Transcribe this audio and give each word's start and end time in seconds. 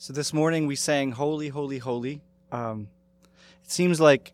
So 0.00 0.12
this 0.12 0.32
morning 0.32 0.68
we 0.68 0.76
sang 0.76 1.10
Holy, 1.10 1.48
Holy, 1.48 1.78
Holy. 1.78 2.20
Um, 2.52 2.86
it 3.64 3.70
seems 3.72 4.00
like 4.00 4.32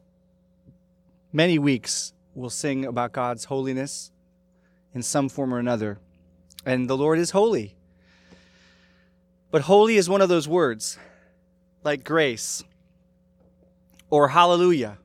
many 1.32 1.58
weeks 1.58 2.12
we'll 2.34 2.50
sing 2.50 2.84
about 2.84 3.12
God's 3.12 3.46
holiness 3.46 4.12
in 4.94 5.02
some 5.02 5.30
form 5.30 5.54
or 5.54 5.58
another. 5.58 6.00
And 6.66 6.86
the 6.86 6.98
Lord 6.98 7.18
is 7.18 7.30
holy. 7.30 7.76
But 9.50 9.62
holy 9.62 9.96
is 9.96 10.06
one 10.06 10.20
of 10.20 10.28
those 10.28 10.46
words, 10.46 10.98
like 11.82 12.04
grace 12.04 12.62
or 14.10 14.28
hallelujah, 14.28 14.98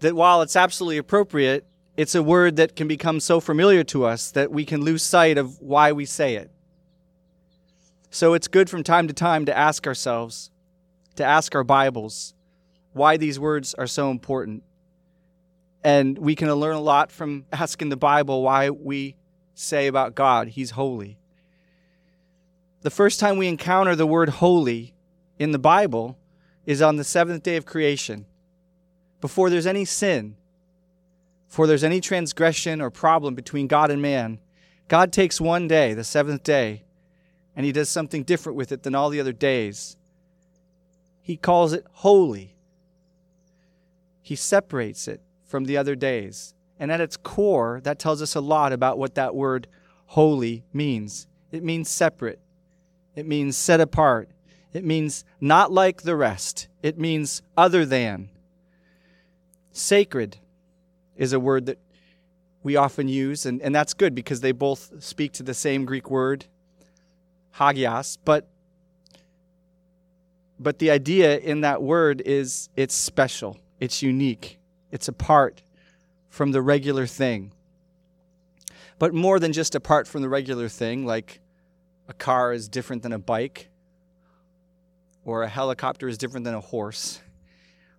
that 0.00 0.16
while 0.16 0.42
it's 0.42 0.56
absolutely 0.56 0.98
appropriate, 0.98 1.64
it's 1.96 2.16
a 2.16 2.22
word 2.22 2.56
that 2.56 2.74
can 2.74 2.88
become 2.88 3.20
so 3.20 3.38
familiar 3.38 3.84
to 3.84 4.04
us 4.04 4.32
that 4.32 4.50
we 4.50 4.64
can 4.64 4.80
lose 4.80 5.04
sight 5.04 5.38
of 5.38 5.60
why 5.60 5.92
we 5.92 6.04
say 6.04 6.34
it. 6.34 6.50
So 8.10 8.32
it's 8.32 8.48
good 8.48 8.70
from 8.70 8.82
time 8.82 9.06
to 9.08 9.14
time 9.14 9.44
to 9.44 9.56
ask 9.56 9.86
ourselves, 9.86 10.50
to 11.16 11.24
ask 11.24 11.54
our 11.54 11.64
Bibles, 11.64 12.34
why 12.94 13.18
these 13.18 13.38
words 13.38 13.74
are 13.74 13.86
so 13.86 14.10
important. 14.10 14.62
And 15.84 16.16
we 16.18 16.34
can 16.34 16.52
learn 16.52 16.74
a 16.74 16.80
lot 16.80 17.12
from 17.12 17.44
asking 17.52 17.90
the 17.90 17.96
Bible 17.96 18.42
why 18.42 18.70
we 18.70 19.16
say 19.54 19.86
about 19.86 20.14
God, 20.14 20.48
He's 20.48 20.70
holy. 20.70 21.18
The 22.80 22.90
first 22.90 23.20
time 23.20 23.36
we 23.36 23.48
encounter 23.48 23.94
the 23.94 24.06
word 24.06 24.28
holy 24.28 24.94
in 25.38 25.50
the 25.50 25.58
Bible 25.58 26.16
is 26.64 26.80
on 26.80 26.96
the 26.96 27.04
seventh 27.04 27.42
day 27.42 27.56
of 27.56 27.66
creation, 27.66 28.24
before 29.20 29.50
there's 29.50 29.66
any 29.66 29.84
sin, 29.84 30.36
before 31.48 31.66
there's 31.66 31.84
any 31.84 32.00
transgression 32.00 32.80
or 32.80 32.90
problem 32.90 33.34
between 33.34 33.66
God 33.66 33.90
and 33.90 34.00
man. 34.00 34.38
God 34.86 35.12
takes 35.12 35.40
one 35.40 35.68
day, 35.68 35.92
the 35.92 36.04
seventh 36.04 36.42
day, 36.42 36.84
and 37.58 37.64
he 37.64 37.72
does 37.72 37.88
something 37.88 38.22
different 38.22 38.54
with 38.54 38.70
it 38.70 38.84
than 38.84 38.94
all 38.94 39.10
the 39.10 39.18
other 39.18 39.32
days. 39.32 39.96
He 41.20 41.36
calls 41.36 41.72
it 41.72 41.84
holy. 41.90 42.54
He 44.22 44.36
separates 44.36 45.08
it 45.08 45.20
from 45.44 45.64
the 45.64 45.76
other 45.76 45.96
days. 45.96 46.54
And 46.78 46.92
at 46.92 47.00
its 47.00 47.16
core, 47.16 47.80
that 47.82 47.98
tells 47.98 48.22
us 48.22 48.36
a 48.36 48.40
lot 48.40 48.72
about 48.72 48.96
what 48.96 49.16
that 49.16 49.34
word 49.34 49.66
holy 50.06 50.62
means. 50.72 51.26
It 51.50 51.64
means 51.64 51.90
separate, 51.90 52.38
it 53.16 53.26
means 53.26 53.56
set 53.56 53.80
apart, 53.80 54.28
it 54.72 54.84
means 54.84 55.24
not 55.40 55.72
like 55.72 56.02
the 56.02 56.14
rest, 56.14 56.68
it 56.80 56.96
means 56.96 57.42
other 57.56 57.84
than. 57.84 58.28
Sacred 59.72 60.36
is 61.16 61.32
a 61.32 61.40
word 61.40 61.66
that 61.66 61.78
we 62.62 62.76
often 62.76 63.08
use, 63.08 63.44
and, 63.44 63.60
and 63.62 63.74
that's 63.74 63.94
good 63.94 64.14
because 64.14 64.42
they 64.42 64.52
both 64.52 65.02
speak 65.02 65.32
to 65.32 65.42
the 65.42 65.54
same 65.54 65.84
Greek 65.84 66.08
word 66.08 66.46
hagios, 67.58 68.18
but 68.24 68.48
but 70.60 70.78
the 70.78 70.90
idea 70.90 71.38
in 71.38 71.60
that 71.60 71.82
word 71.82 72.20
is 72.24 72.68
it's 72.76 72.94
special, 72.94 73.58
it's 73.78 74.02
unique, 74.02 74.58
it's 74.90 75.08
apart 75.08 75.62
from 76.28 76.52
the 76.52 76.62
regular 76.62 77.06
thing. 77.06 77.52
But 78.98 79.14
more 79.14 79.38
than 79.38 79.52
just 79.52 79.74
apart 79.74 80.08
from 80.08 80.22
the 80.22 80.28
regular 80.28 80.68
thing, 80.68 81.06
like 81.06 81.40
a 82.08 82.12
car 82.12 82.52
is 82.52 82.68
different 82.68 83.02
than 83.02 83.12
a 83.12 83.18
bike, 83.18 83.68
or 85.24 85.42
a 85.42 85.48
helicopter 85.48 86.08
is 86.08 86.18
different 86.18 86.44
than 86.44 86.54
a 86.54 86.60
horse. 86.60 87.20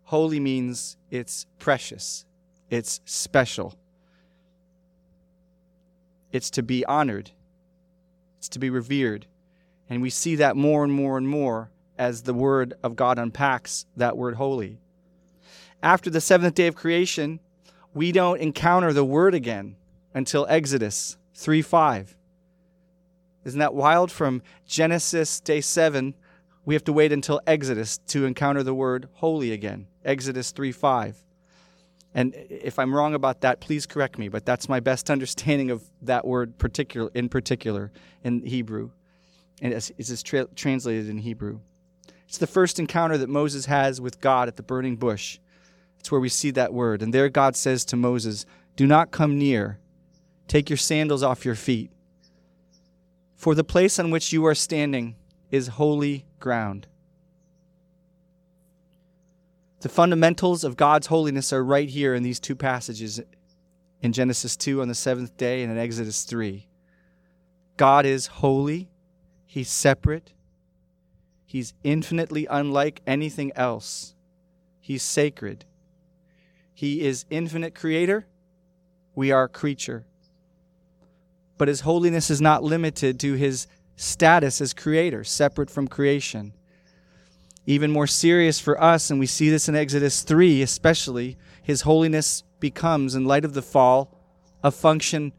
Holy 0.04 0.40
means 0.40 0.98
it's 1.12 1.46
precious, 1.60 2.26
it's 2.70 3.00
special, 3.06 3.76
it's 6.34 6.50
to 6.50 6.64
be 6.64 6.84
honored, 6.86 7.32
it's 8.38 8.50
to 8.50 8.60
be 8.60 8.70
revered. 8.70 9.28
And 9.90 10.02
we 10.02 10.10
see 10.10 10.36
that 10.36 10.56
more 10.56 10.84
and 10.84 10.94
more 10.94 11.18
and 11.18 11.28
more 11.28 11.72
as 11.98 12.24
the 12.24 12.34
Word 12.34 12.76
of 12.84 12.96
God 12.96 13.18
unpacks 13.18 13.86
that 13.98 14.16
word 14.16 14.36
holy. 14.36 14.78
After 15.82 16.10
the 16.10 16.22
seventh 16.22 16.56
day 16.56 16.68
of 16.68 16.76
creation, 16.76 17.40
we 17.94 18.12
don't 18.12 18.40
encounter 18.40 18.94
the 18.94 19.04
Word 19.04 19.34
again 19.34 19.76
until 20.14 20.46
Exodus 20.50 21.18
3 21.34 21.62
5. 21.62 22.16
Isn't 23.46 23.60
that 23.60 23.74
wild? 23.74 24.12
From 24.12 24.44
Genesis 24.68 25.40
day 25.40 25.62
7, 25.62 26.14
we 26.66 26.76
have 26.76 26.84
to 26.84 26.94
wait 26.94 27.12
until 27.12 27.42
Exodus 27.48 27.98
to 28.08 28.26
encounter 28.26 28.62
the 28.64 28.74
word 28.74 29.08
holy 29.14 29.52
again. 29.52 29.88
Exodus 30.06 30.52
3 30.52 30.72
5. 30.72 31.18
And 32.14 32.36
if 32.36 32.78
I'm 32.80 32.94
wrong 32.94 33.14
about 33.14 33.42
that, 33.42 33.60
please 33.60 33.86
correct 33.86 34.18
me, 34.18 34.30
but 34.30 34.46
that's 34.46 34.70
my 34.70 34.80
best 34.80 35.10
understanding 35.16 35.72
of 35.72 35.84
that 36.02 36.28
word 36.28 36.58
particular, 36.58 37.10
in 37.14 37.30
particular 37.30 37.92
in 38.24 38.46
Hebrew 38.46 38.92
and 39.62 39.74
it 39.74 39.92
is 39.98 40.24
tra- 40.24 40.48
translated 40.56 41.10
in 41.10 41.20
Hebrew. 41.20 41.60
It's 42.28 42.38
the 42.38 42.48
first 42.48 42.80
encounter 42.80 43.18
that 43.18 43.30
Moses 43.30 43.66
has 43.66 44.00
with 44.00 44.22
God 44.22 44.48
at 44.48 44.56
the 44.56 44.64
burning 44.64 44.96
bush. 44.98 45.40
It's 46.00 46.12
where 46.12 46.22
we 46.22 46.30
see 46.30 46.52
that 46.52 46.74
word. 46.74 47.02
And 47.02 47.14
there 47.14 47.28
God 47.30 47.56
says 47.56 47.84
to 47.86 47.96
Moses, 47.96 48.46
Do 48.76 48.86
not 48.86 49.12
come 49.12 49.38
near. 49.38 49.80
Take 50.48 50.70
your 50.70 50.78
sandals 50.78 51.24
off 51.24 51.46
your 51.46 51.56
feet. 51.56 51.92
For 53.36 53.56
the 53.56 53.64
place 53.64 54.00
on 54.00 54.12
which 54.12 54.32
you 54.32 54.46
are 54.46 54.56
standing 54.56 55.16
is 55.50 55.68
holy 55.70 56.26
ground. 56.40 56.88
The 59.82 59.90
fundamentals 59.90 60.64
of 60.64 60.76
God's 60.76 61.08
holiness 61.08 61.54
are 61.54 61.64
right 61.64 61.90
here 61.90 62.14
in 62.14 62.24
these 62.24 62.40
two 62.40 62.56
passages 62.56 63.22
in 64.02 64.14
Genesis 64.14 64.58
2 64.58 64.82
on 64.82 64.88
the 64.88 64.96
seventh 64.96 65.38
day 65.38 65.64
and 65.64 65.72
in 65.72 65.78
Exodus 65.78 66.24
3. 66.24 66.68
God 67.78 68.06
is 68.06 68.28
holy 68.28 68.90
He's 69.52 69.72
separate. 69.72 70.32
He's 71.44 71.74
infinitely 71.84 72.46
unlike 72.52 73.02
anything 73.08 73.52
else. 73.56 74.14
He's 74.80 75.02
sacred. 75.02 75.66
He 76.72 77.02
is 77.02 77.26
infinite 77.32 77.74
creator. 77.74 78.28
We 79.16 79.32
are 79.32 79.48
creature. 79.48 80.06
But 81.58 81.68
his 81.68 81.82
holiness 81.82 82.30
is 82.30 82.40
not 82.40 82.62
limited 82.62 83.20
to 83.22 83.34
his 83.34 83.66
status 83.96 84.62
as 84.62 84.76
creator, 84.76 85.24
separate 85.24 85.72
from 85.72 85.88
creation. 85.88 86.54
Even 87.66 87.90
more 87.90 88.06
serious 88.06 88.60
for 88.60 88.80
us, 88.80 89.10
and 89.10 89.20
we 89.20 89.26
see 89.26 89.50
this 89.50 89.68
in 89.68 89.76
Exodus 89.76 90.22
3 90.22 90.62
especially, 90.62 91.40
his 91.64 91.82
holiness 91.82 92.44
becomes, 92.60 93.16
in 93.16 93.26
light 93.26 93.46
of 93.46 93.56
the 93.56 93.64
fall, 93.64 94.16
a 94.64 94.70
function 94.70 95.34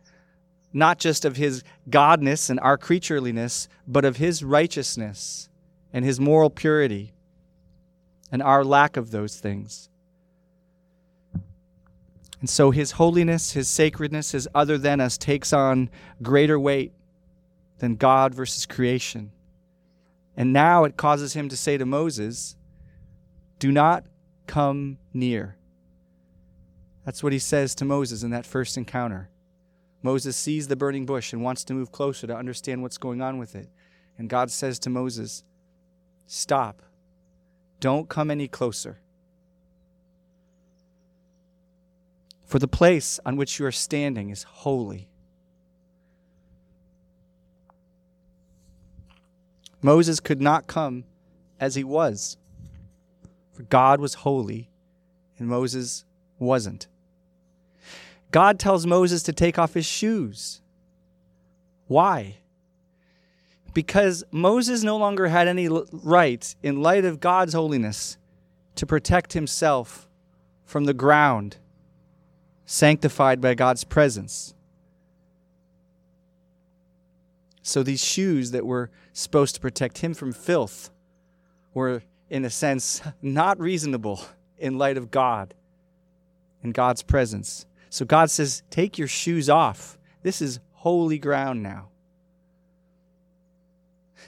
not 0.72 0.98
just 0.98 1.24
of 1.24 1.36
his 1.36 1.62
godness 1.88 2.50
and 2.50 2.60
our 2.60 2.78
creatureliness, 2.78 3.68
but 3.86 4.04
of 4.04 4.16
his 4.16 4.44
righteousness 4.44 5.48
and 5.92 6.04
his 6.04 6.20
moral 6.20 6.50
purity 6.50 7.12
and 8.30 8.42
our 8.42 8.64
lack 8.64 8.96
of 8.96 9.10
those 9.10 9.38
things. 9.38 9.88
And 12.40 12.48
so 12.48 12.70
his 12.70 12.92
holiness, 12.92 13.52
his 13.52 13.68
sacredness, 13.68 14.32
his 14.32 14.48
other 14.54 14.78
than 14.78 15.00
us 15.00 15.18
takes 15.18 15.52
on 15.52 15.90
greater 16.22 16.58
weight 16.58 16.92
than 17.78 17.96
God 17.96 18.34
versus 18.34 18.64
creation. 18.64 19.32
And 20.36 20.52
now 20.52 20.84
it 20.84 20.96
causes 20.96 21.34
him 21.34 21.48
to 21.48 21.56
say 21.56 21.76
to 21.76 21.84
Moses, 21.84 22.56
Do 23.58 23.72
not 23.72 24.04
come 24.46 24.98
near. 25.12 25.56
That's 27.04 27.22
what 27.22 27.32
he 27.32 27.38
says 27.38 27.74
to 27.76 27.84
Moses 27.84 28.22
in 28.22 28.30
that 28.30 28.46
first 28.46 28.76
encounter. 28.76 29.29
Moses 30.02 30.36
sees 30.36 30.68
the 30.68 30.76
burning 30.76 31.04
bush 31.04 31.32
and 31.32 31.42
wants 31.42 31.64
to 31.64 31.74
move 31.74 31.92
closer 31.92 32.26
to 32.26 32.36
understand 32.36 32.82
what's 32.82 32.98
going 32.98 33.20
on 33.20 33.38
with 33.38 33.54
it. 33.54 33.68
And 34.16 34.28
God 34.28 34.50
says 34.50 34.78
to 34.80 34.90
Moses, 34.90 35.44
Stop. 36.26 36.82
Don't 37.80 38.08
come 38.08 38.30
any 38.30 38.46
closer. 38.46 38.98
For 42.44 42.58
the 42.58 42.68
place 42.68 43.20
on 43.24 43.36
which 43.36 43.58
you 43.58 43.66
are 43.66 43.72
standing 43.72 44.30
is 44.30 44.42
holy. 44.42 45.08
Moses 49.82 50.20
could 50.20 50.40
not 50.40 50.66
come 50.66 51.04
as 51.58 51.74
he 51.74 51.84
was, 51.84 52.36
for 53.52 53.62
God 53.62 54.00
was 54.00 54.14
holy 54.14 54.68
and 55.38 55.48
Moses 55.48 56.04
wasn't. 56.38 56.86
God 58.30 58.58
tells 58.58 58.86
Moses 58.86 59.22
to 59.24 59.32
take 59.32 59.58
off 59.58 59.74
his 59.74 59.86
shoes. 59.86 60.60
Why? 61.86 62.36
Because 63.74 64.24
Moses 64.30 64.82
no 64.82 64.96
longer 64.96 65.28
had 65.28 65.48
any 65.48 65.68
right, 65.68 66.54
in 66.62 66.82
light 66.82 67.04
of 67.04 67.20
God's 67.20 67.52
holiness, 67.52 68.18
to 68.76 68.86
protect 68.86 69.32
himself 69.32 70.08
from 70.64 70.84
the 70.84 70.94
ground 70.94 71.56
sanctified 72.64 73.40
by 73.40 73.54
God's 73.54 73.82
presence. 73.82 74.54
So 77.62 77.82
these 77.82 78.02
shoes 78.02 78.52
that 78.52 78.64
were 78.64 78.90
supposed 79.12 79.56
to 79.56 79.60
protect 79.60 79.98
him 79.98 80.14
from 80.14 80.32
filth 80.32 80.90
were, 81.74 82.02
in 82.28 82.44
a 82.44 82.50
sense, 82.50 83.02
not 83.22 83.58
reasonable 83.58 84.20
in 84.58 84.78
light 84.78 84.96
of 84.96 85.10
God 85.10 85.54
and 86.62 86.72
God's 86.72 87.02
presence. 87.02 87.66
So 87.90 88.04
God 88.04 88.30
says, 88.30 88.62
Take 88.70 88.96
your 88.96 89.08
shoes 89.08 89.50
off. 89.50 89.98
This 90.22 90.40
is 90.40 90.60
holy 90.72 91.18
ground 91.18 91.62
now. 91.62 91.88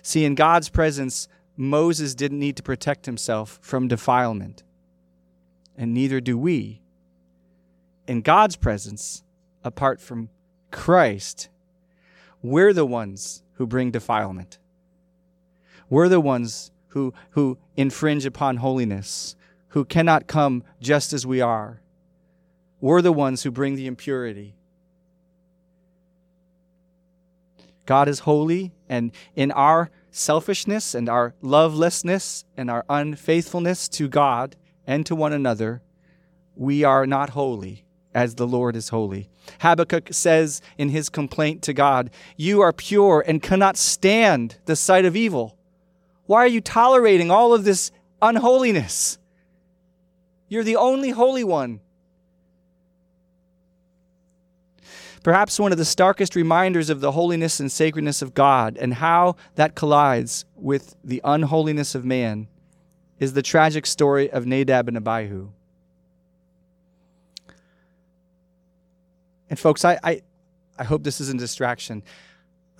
See, 0.02 0.24
in 0.24 0.34
God's 0.34 0.68
presence, 0.68 1.28
Moses 1.56 2.14
didn't 2.14 2.40
need 2.40 2.56
to 2.56 2.62
protect 2.62 3.06
himself 3.06 3.58
from 3.62 3.88
defilement, 3.88 4.64
and 5.76 5.94
neither 5.94 6.20
do 6.20 6.36
we. 6.36 6.82
In 8.08 8.20
God's 8.20 8.56
presence, 8.56 9.22
apart 9.62 10.00
from 10.00 10.28
Christ, 10.70 11.48
we're 12.42 12.72
the 12.72 12.86
ones 12.86 13.44
who 13.54 13.66
bring 13.66 13.92
defilement. 13.92 14.58
We're 15.88 16.08
the 16.08 16.20
ones 16.20 16.72
who, 16.88 17.14
who 17.30 17.58
infringe 17.76 18.26
upon 18.26 18.56
holiness, 18.56 19.36
who 19.68 19.84
cannot 19.84 20.26
come 20.26 20.64
just 20.80 21.12
as 21.12 21.26
we 21.26 21.40
are. 21.40 21.80
We're 22.82 23.00
the 23.00 23.12
ones 23.12 23.44
who 23.44 23.52
bring 23.52 23.76
the 23.76 23.86
impurity. 23.86 24.56
God 27.86 28.08
is 28.08 28.18
holy, 28.18 28.72
and 28.88 29.12
in 29.36 29.52
our 29.52 29.88
selfishness 30.10 30.92
and 30.92 31.08
our 31.08 31.32
lovelessness 31.40 32.44
and 32.56 32.68
our 32.68 32.84
unfaithfulness 32.88 33.88
to 33.90 34.08
God 34.08 34.56
and 34.84 35.06
to 35.06 35.14
one 35.14 35.32
another, 35.32 35.80
we 36.56 36.82
are 36.82 37.06
not 37.06 37.30
holy 37.30 37.84
as 38.14 38.34
the 38.34 38.48
Lord 38.48 38.74
is 38.74 38.88
holy. 38.88 39.30
Habakkuk 39.60 40.08
says 40.10 40.60
in 40.76 40.88
his 40.88 41.08
complaint 41.08 41.62
to 41.62 41.72
God, 41.72 42.10
You 42.36 42.62
are 42.62 42.72
pure 42.72 43.22
and 43.24 43.40
cannot 43.40 43.76
stand 43.76 44.58
the 44.64 44.74
sight 44.74 45.04
of 45.04 45.14
evil. 45.14 45.56
Why 46.26 46.38
are 46.38 46.48
you 46.48 46.60
tolerating 46.60 47.30
all 47.30 47.54
of 47.54 47.62
this 47.62 47.92
unholiness? 48.20 49.18
You're 50.48 50.64
the 50.64 50.76
only 50.76 51.10
holy 51.10 51.44
one. 51.44 51.78
Perhaps 55.22 55.60
one 55.60 55.70
of 55.70 55.78
the 55.78 55.84
starkest 55.84 56.34
reminders 56.34 56.90
of 56.90 57.00
the 57.00 57.12
holiness 57.12 57.60
and 57.60 57.70
sacredness 57.70 58.22
of 58.22 58.34
God 58.34 58.76
and 58.76 58.94
how 58.94 59.36
that 59.54 59.74
collides 59.74 60.44
with 60.56 60.96
the 61.04 61.20
unholiness 61.24 61.94
of 61.94 62.04
man 62.04 62.48
is 63.20 63.34
the 63.34 63.42
tragic 63.42 63.86
story 63.86 64.30
of 64.30 64.46
Nadab 64.46 64.88
and 64.88 64.96
Abihu. 64.96 65.50
And 69.48 69.58
folks, 69.58 69.84
I, 69.84 69.98
I, 70.02 70.22
I 70.78 70.84
hope 70.84 71.04
this 71.04 71.20
isn't 71.20 71.38
a 71.38 71.44
distraction. 71.44 72.02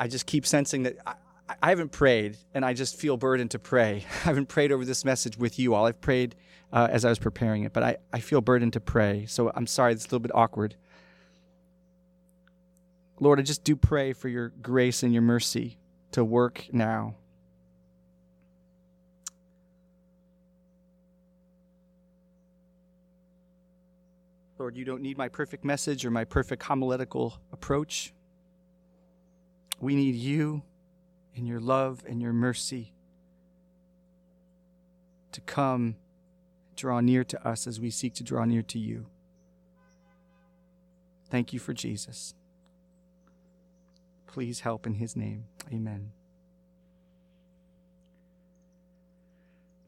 I 0.00 0.08
just 0.08 0.26
keep 0.26 0.44
sensing 0.44 0.82
that 0.82 0.96
I, 1.06 1.14
I 1.62 1.68
haven't 1.68 1.92
prayed, 1.92 2.38
and 2.54 2.64
I 2.64 2.72
just 2.72 2.96
feel 2.96 3.16
burdened 3.16 3.50
to 3.52 3.58
pray. 3.58 4.04
I 4.24 4.24
haven't 4.24 4.46
prayed 4.46 4.72
over 4.72 4.84
this 4.84 5.04
message 5.04 5.36
with 5.36 5.58
you 5.58 5.74
all. 5.74 5.86
I've 5.86 6.00
prayed 6.00 6.34
uh, 6.72 6.88
as 6.90 7.04
I 7.04 7.10
was 7.10 7.18
preparing 7.18 7.64
it, 7.64 7.72
but 7.72 7.82
I, 7.82 7.96
I 8.12 8.20
feel 8.20 8.40
burdened 8.40 8.72
to 8.72 8.80
pray. 8.80 9.26
So 9.26 9.52
I'm 9.54 9.66
sorry, 9.66 9.92
it's 9.92 10.04
a 10.04 10.08
little 10.08 10.20
bit 10.20 10.34
awkward. 10.34 10.74
Lord, 13.22 13.38
I 13.38 13.42
just 13.42 13.62
do 13.62 13.76
pray 13.76 14.12
for 14.14 14.28
your 14.28 14.48
grace 14.48 15.04
and 15.04 15.12
your 15.12 15.22
mercy 15.22 15.78
to 16.10 16.24
work 16.24 16.66
now. 16.72 17.14
Lord, 24.58 24.76
you 24.76 24.84
don't 24.84 25.02
need 25.02 25.16
my 25.16 25.28
perfect 25.28 25.64
message 25.64 26.04
or 26.04 26.10
my 26.10 26.24
perfect 26.24 26.64
homiletical 26.64 27.38
approach. 27.52 28.12
We 29.78 29.94
need 29.94 30.16
you 30.16 30.62
and 31.36 31.46
your 31.46 31.60
love 31.60 32.02
and 32.08 32.20
your 32.20 32.32
mercy 32.32 32.92
to 35.30 35.40
come 35.42 35.94
draw 36.74 36.98
near 36.98 37.22
to 37.22 37.48
us 37.48 37.68
as 37.68 37.78
we 37.78 37.90
seek 37.90 38.14
to 38.14 38.24
draw 38.24 38.44
near 38.44 38.62
to 38.62 38.80
you. 38.80 39.06
Thank 41.30 41.52
you 41.52 41.60
for 41.60 41.72
Jesus. 41.72 42.34
Please 44.32 44.60
help 44.60 44.86
in 44.86 44.94
his 44.94 45.14
name. 45.14 45.44
Amen. 45.70 46.12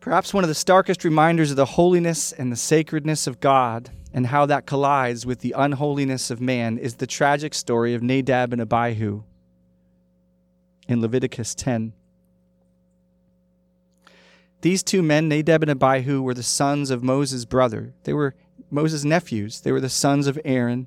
Perhaps 0.00 0.34
one 0.34 0.44
of 0.44 0.48
the 0.48 0.54
starkest 0.54 1.02
reminders 1.02 1.50
of 1.50 1.56
the 1.56 1.64
holiness 1.64 2.30
and 2.30 2.52
the 2.52 2.56
sacredness 2.56 3.26
of 3.26 3.40
God 3.40 3.88
and 4.12 4.26
how 4.26 4.44
that 4.44 4.66
collides 4.66 5.24
with 5.24 5.40
the 5.40 5.54
unholiness 5.56 6.30
of 6.30 6.42
man 6.42 6.76
is 6.76 6.96
the 6.96 7.06
tragic 7.06 7.54
story 7.54 7.94
of 7.94 8.02
Nadab 8.02 8.52
and 8.52 8.60
Abihu 8.60 9.22
in 10.86 11.00
Leviticus 11.00 11.54
10. 11.54 11.94
These 14.60 14.82
two 14.82 15.02
men, 15.02 15.26
Nadab 15.26 15.62
and 15.62 15.70
Abihu, 15.70 16.20
were 16.20 16.34
the 16.34 16.42
sons 16.42 16.90
of 16.90 17.02
Moses' 17.02 17.46
brother. 17.46 17.94
They 18.02 18.12
were 18.12 18.34
Moses' 18.70 19.04
nephews. 19.04 19.62
They 19.62 19.72
were 19.72 19.80
the 19.80 19.88
sons 19.88 20.26
of 20.26 20.38
Aaron, 20.44 20.86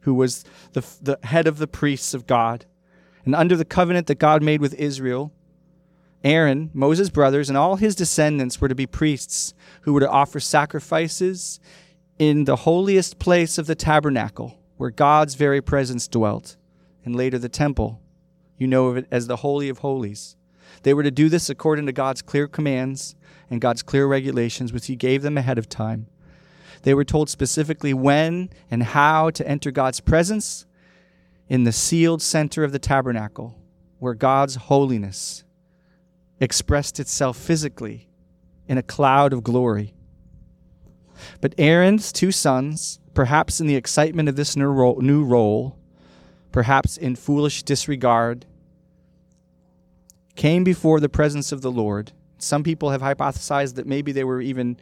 who 0.00 0.12
was 0.12 0.44
the, 0.74 0.84
the 1.00 1.18
head 1.22 1.46
of 1.46 1.56
the 1.56 1.66
priests 1.66 2.12
of 2.12 2.26
God. 2.26 2.66
And 3.24 3.34
under 3.34 3.56
the 3.56 3.64
covenant 3.64 4.06
that 4.08 4.18
God 4.18 4.42
made 4.42 4.60
with 4.60 4.74
Israel, 4.74 5.32
Aaron, 6.22 6.70
Moses' 6.72 7.10
brothers, 7.10 7.48
and 7.48 7.58
all 7.58 7.76
his 7.76 7.94
descendants 7.94 8.60
were 8.60 8.68
to 8.68 8.74
be 8.74 8.86
priests 8.86 9.54
who 9.82 9.92
were 9.92 10.00
to 10.00 10.10
offer 10.10 10.40
sacrifices 10.40 11.60
in 12.18 12.44
the 12.44 12.56
holiest 12.56 13.18
place 13.18 13.58
of 13.58 13.66
the 13.66 13.74
tabernacle, 13.74 14.58
where 14.76 14.90
God's 14.90 15.34
very 15.34 15.60
presence 15.60 16.08
dwelt, 16.08 16.56
and 17.04 17.14
later 17.14 17.38
the 17.38 17.48
temple. 17.48 18.00
You 18.56 18.66
know 18.66 18.86
of 18.86 18.96
it 18.96 19.06
as 19.10 19.26
the 19.26 19.36
Holy 19.36 19.68
of 19.68 19.78
Holies. 19.78 20.36
They 20.82 20.94
were 20.94 21.02
to 21.02 21.10
do 21.10 21.28
this 21.28 21.50
according 21.50 21.86
to 21.86 21.92
God's 21.92 22.22
clear 22.22 22.46
commands 22.46 23.16
and 23.50 23.60
God's 23.60 23.82
clear 23.82 24.06
regulations, 24.06 24.72
which 24.72 24.86
He 24.86 24.96
gave 24.96 25.22
them 25.22 25.36
ahead 25.36 25.58
of 25.58 25.68
time. 25.68 26.06
They 26.82 26.94
were 26.94 27.04
told 27.04 27.28
specifically 27.28 27.94
when 27.94 28.50
and 28.70 28.82
how 28.82 29.30
to 29.30 29.46
enter 29.46 29.70
God's 29.70 30.00
presence 30.00 30.66
in 31.54 31.62
the 31.62 31.70
sealed 31.70 32.20
center 32.20 32.64
of 32.64 32.72
the 32.72 32.80
tabernacle, 32.80 33.56
where 34.00 34.12
God's 34.12 34.56
holiness 34.56 35.44
expressed 36.40 36.98
itself 36.98 37.36
physically 37.36 38.08
in 38.66 38.76
a 38.76 38.82
cloud 38.82 39.32
of 39.32 39.44
glory. 39.44 39.94
But 41.40 41.54
Aaron's 41.56 42.10
two 42.10 42.32
sons, 42.32 42.98
perhaps 43.14 43.60
in 43.60 43.68
the 43.68 43.76
excitement 43.76 44.28
of 44.28 44.34
this 44.34 44.56
new 44.56 44.66
role, 44.66 45.00
new 45.00 45.22
role 45.22 45.78
perhaps 46.50 46.96
in 46.96 47.14
foolish 47.14 47.62
disregard, 47.62 48.46
came 50.34 50.64
before 50.64 50.98
the 50.98 51.08
presence 51.08 51.52
of 51.52 51.62
the 51.62 51.70
Lord. 51.70 52.10
Some 52.36 52.64
people 52.64 52.90
have 52.90 53.00
hypothesized 53.00 53.76
that 53.76 53.86
maybe 53.86 54.10
they 54.10 54.24
were 54.24 54.40
even 54.40 54.76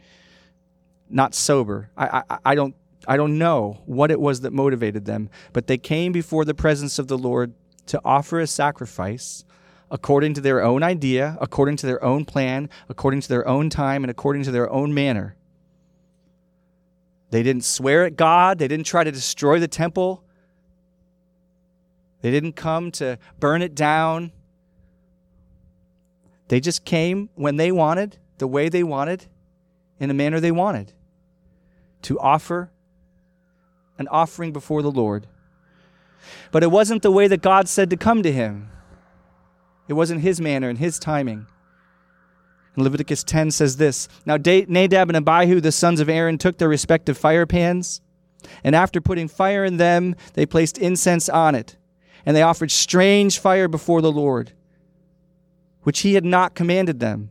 not 1.07 1.35
sober. 1.35 1.91
I, 1.95 2.23
I, 2.27 2.37
I 2.43 2.55
don't 2.55 2.73
I 3.07 3.17
don't 3.17 3.37
know 3.37 3.81
what 3.85 4.11
it 4.11 4.19
was 4.19 4.41
that 4.41 4.53
motivated 4.53 5.05
them, 5.05 5.29
but 5.51 5.67
they 5.67 5.77
came 5.77 6.11
before 6.11 6.45
the 6.45 6.53
presence 6.53 6.99
of 6.99 7.07
the 7.07 7.17
Lord 7.17 7.53
to 7.87 7.99
offer 8.05 8.39
a 8.39 8.47
sacrifice 8.47 9.43
according 9.91 10.33
to 10.33 10.41
their 10.41 10.63
own 10.63 10.81
idea, 10.81 11.37
according 11.39 11.77
to 11.77 11.85
their 11.85 12.03
own 12.03 12.25
plan, 12.25 12.69
according 12.89 13.21
to 13.21 13.29
their 13.29 13.47
own 13.47 13.69
time, 13.69 14.03
and 14.03 14.09
according 14.09 14.43
to 14.43 14.51
their 14.51 14.69
own 14.71 14.93
manner. 14.93 15.35
They 17.29 17.43
didn't 17.43 17.63
swear 17.63 18.05
at 18.05 18.15
God, 18.15 18.57
they 18.57 18.67
didn't 18.67 18.85
try 18.85 19.03
to 19.03 19.11
destroy 19.11 19.59
the 19.59 19.67
temple, 19.67 20.23
they 22.21 22.31
didn't 22.31 22.53
come 22.53 22.89
to 22.93 23.19
burn 23.39 23.61
it 23.61 23.75
down. 23.75 24.31
They 26.47 26.59
just 26.59 26.85
came 26.85 27.29
when 27.35 27.57
they 27.57 27.71
wanted, 27.71 28.17
the 28.37 28.47
way 28.47 28.69
they 28.69 28.83
wanted, 28.83 29.25
in 29.99 30.07
the 30.07 30.13
manner 30.13 30.39
they 30.39 30.51
wanted, 30.51 30.93
to 32.03 32.19
offer 32.19 32.71
an 33.97 34.07
offering 34.09 34.51
before 34.51 34.81
the 34.81 34.91
Lord. 34.91 35.27
But 36.51 36.63
it 36.63 36.71
wasn't 36.71 37.01
the 37.01 37.11
way 37.11 37.27
that 37.27 37.41
God 37.41 37.67
said 37.67 37.89
to 37.89 37.97
come 37.97 38.23
to 38.23 38.31
him. 38.31 38.69
It 39.87 39.93
wasn't 39.93 40.21
his 40.21 40.39
manner 40.39 40.69
and 40.69 40.77
his 40.77 40.99
timing. 40.99 41.47
And 42.75 42.83
Leviticus 42.83 43.23
10 43.23 43.51
says 43.51 43.77
this 43.77 44.07
Now 44.25 44.37
Nadab 44.37 45.09
and 45.09 45.17
Abihu, 45.17 45.59
the 45.59 45.71
sons 45.71 45.99
of 45.99 46.09
Aaron, 46.09 46.37
took 46.37 46.57
their 46.57 46.69
respective 46.69 47.17
fire 47.17 47.45
pans, 47.45 48.01
and 48.63 48.75
after 48.75 49.01
putting 49.01 49.27
fire 49.27 49.63
in 49.63 49.77
them, 49.77 50.15
they 50.33 50.45
placed 50.45 50.77
incense 50.77 51.29
on 51.29 51.55
it, 51.55 51.75
and 52.25 52.35
they 52.35 52.41
offered 52.41 52.71
strange 52.71 53.39
fire 53.39 53.67
before 53.67 54.01
the 54.01 54.11
Lord, 54.11 54.53
which 55.83 55.99
he 55.99 56.15
had 56.15 56.25
not 56.25 56.55
commanded 56.55 56.99
them. 56.99 57.29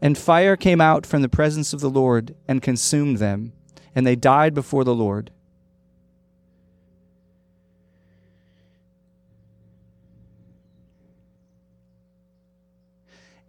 And 0.00 0.18
fire 0.18 0.56
came 0.56 0.80
out 0.80 1.06
from 1.06 1.22
the 1.22 1.28
presence 1.28 1.72
of 1.72 1.80
the 1.80 1.90
Lord 1.90 2.34
and 2.48 2.60
consumed 2.60 3.18
them 3.18 3.52
and 3.94 4.06
they 4.06 4.16
died 4.16 4.54
before 4.54 4.84
the 4.84 4.94
Lord. 4.94 5.30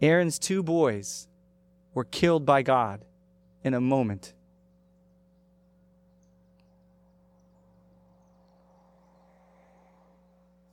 Aaron's 0.01 0.37
two 0.37 0.61
boys 0.61 1.29
were 1.93 2.03
killed 2.03 2.45
by 2.45 2.61
God 2.61 3.05
in 3.63 3.73
a 3.73 3.79
moment. 3.79 4.33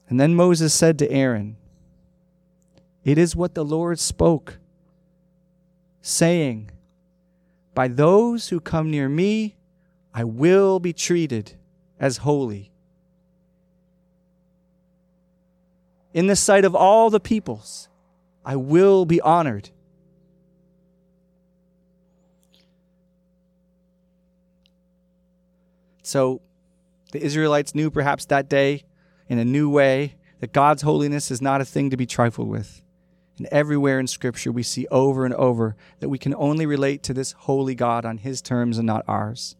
And 0.09 0.19
then 0.19 0.35
Moses 0.35 0.75
said 0.75 0.99
to 0.99 1.11
Aaron, 1.13 1.57
It 3.05 3.17
is 3.17 3.37
what 3.37 3.55
the 3.55 3.65
Lord 3.65 4.01
spoke, 4.01 4.59
saying, 6.03 6.73
By 7.73 7.87
those 7.87 8.49
who 8.49 8.59
come 8.59 8.91
near 8.91 9.09
me, 9.09 9.55
I 10.13 10.25
will 10.25 10.81
be 10.81 10.93
treated 10.93 11.53
as 11.99 12.19
holy. 12.19 12.71
in 16.13 16.27
the 16.27 16.37
sight 16.37 16.65
of 16.65 16.75
all 16.75 17.11
the 17.11 17.21
peoples. 17.21 17.89
I 18.45 18.57
will 18.57 19.05
be 19.05 19.21
honored. 19.21 19.71
So 26.03 26.41
the 27.13 27.23
Israelites 27.23 27.75
knew 27.75 27.91
perhaps 27.91 28.25
that 28.27 28.49
day 28.49 28.85
in 29.29 29.39
a 29.39 29.45
new 29.45 29.71
way 29.71 30.17
that 30.41 30.53
God's 30.53 30.83
holiness 30.83 31.31
is 31.31 31.41
not 31.41 31.61
a 31.61 31.65
thing 31.65 31.91
to 31.91 31.97
be 31.97 32.07
trifled 32.07 32.49
with. 32.49 32.83
And 33.39 33.47
everywhere 33.53 34.01
in 34.01 34.07
Scripture, 34.07 34.51
we 34.51 34.63
see 34.63 34.87
over 34.91 35.25
and 35.25 35.35
over 35.35 35.77
that 36.01 36.09
we 36.09 36.19
can 36.19 36.35
only 36.35 36.67
relate 36.67 37.03
to 37.05 37.15
this 37.15 37.33
holy 37.33 37.75
God 37.75 38.05
on 38.05 38.19
His 38.19 38.43
terms 38.43 38.77
and 38.77 38.87
not 38.87 39.05
ours. 39.07 39.57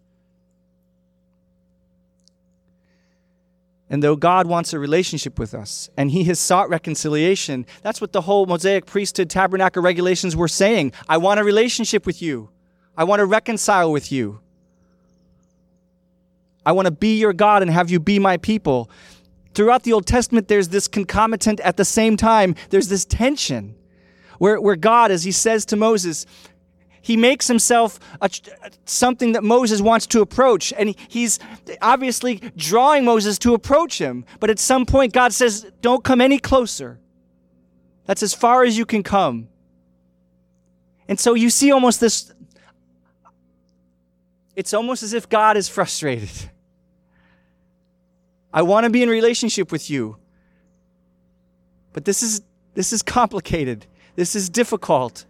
And 3.91 4.05
though 4.05 4.15
God 4.15 4.47
wants 4.47 4.73
a 4.73 4.79
relationship 4.79 5.39
with 5.39 5.53
us 5.53 5.91
and 5.97 6.13
He 6.13 6.25
has 6.25 6.39
sought 6.39 6.71
reconciliation, 6.71 7.67
that's 7.83 8.01
what 8.01 8.13
the 8.13 8.21
whole 8.21 8.47
Mosaic 8.47 8.87
priesthood 8.87 9.29
tabernacle 9.29 9.83
regulations 9.83 10.37
were 10.37 10.49
saying. 10.49 10.93
I 11.09 11.17
want 11.17 11.41
a 11.41 11.45
relationship 11.45 12.07
with 12.07 12.23
you. 12.23 12.51
I 12.97 13.03
want 13.03 13.19
to 13.19 13.27
reconcile 13.27 13.91
with 13.91 14.13
you. 14.13 14.41
I 16.65 16.73
want 16.73 16.87
to 16.87 16.93
be 16.93 17.19
your 17.19 17.33
God 17.33 17.63
and 17.63 17.71
have 17.71 17.91
you 17.91 17.99
be 17.99 18.21
my 18.21 18.37
people. 18.37 18.89
Throughout 19.55 19.83
the 19.83 19.93
Old 19.93 20.07
Testament, 20.07 20.47
there's 20.47 20.69
this 20.69 20.87
concomitant 20.87 21.59
at 21.61 21.77
the 21.77 21.85
same 21.85 22.17
time, 22.17 22.55
there's 22.69 22.89
this 22.89 23.05
tension 23.05 23.75
where, 24.39 24.61
where 24.61 24.77
God, 24.77 25.11
as 25.11 25.25
He 25.25 25.33
says 25.33 25.65
to 25.67 25.77
Moses, 25.77 26.27
he 27.03 27.17
makes 27.17 27.49
himself 27.49 27.99
a, 28.21 28.31
something 28.85 29.33
that 29.33 29.43
Moses 29.43 29.81
wants 29.81 30.07
to 30.09 30.21
approach. 30.21 30.73
And 30.77 30.95
he's 31.09 31.39
obviously 31.81 32.43
drawing 32.57 33.05
Moses 33.05 33.39
to 33.41 33.55
approach 33.55 33.99
him. 33.99 34.25
But 34.39 34.51
at 34.51 34.59
some 34.59 34.87
point, 34.87 35.13
God 35.13 35.33
says, 35.33 35.71
Don't 35.81 36.05
come 36.05 36.21
any 36.21 36.39
closer. 36.39 36.99
That's 38.07 38.23
as 38.23 38.35
far 38.35 38.65
as 38.65 38.77
you 38.77 38.85
can 38.85 39.03
come. 39.03 39.49
And 41.09 41.19
so 41.19 41.35
you 41.35 41.51
see 41.51 41.73
almost 41.73 42.01
this. 42.01 42.33
It's 44.57 44.75
almost 44.75 45.03
as 45.03 45.13
if 45.13 45.29
God 45.29 45.57
is 45.57 45.69
frustrated. 45.69 46.31
I 48.53 48.63
want 48.63 48.85
to 48.85 48.91
be 48.91 49.03
in 49.03 49.09
relationship 49.09 49.73
with 49.73 49.89
you. 49.91 50.17
But 51.93 52.05
this 52.05 52.23
is 52.23 52.43
this 52.75 52.93
is 52.93 53.03
complicated. 53.03 53.87
This 54.17 54.37
is 54.37 54.49
difficult. 54.49 55.25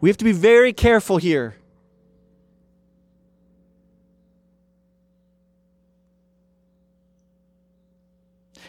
We 0.00 0.08
have 0.08 0.16
to 0.18 0.24
be 0.24 0.32
very 0.32 0.72
careful 0.72 1.16
here. 1.16 1.56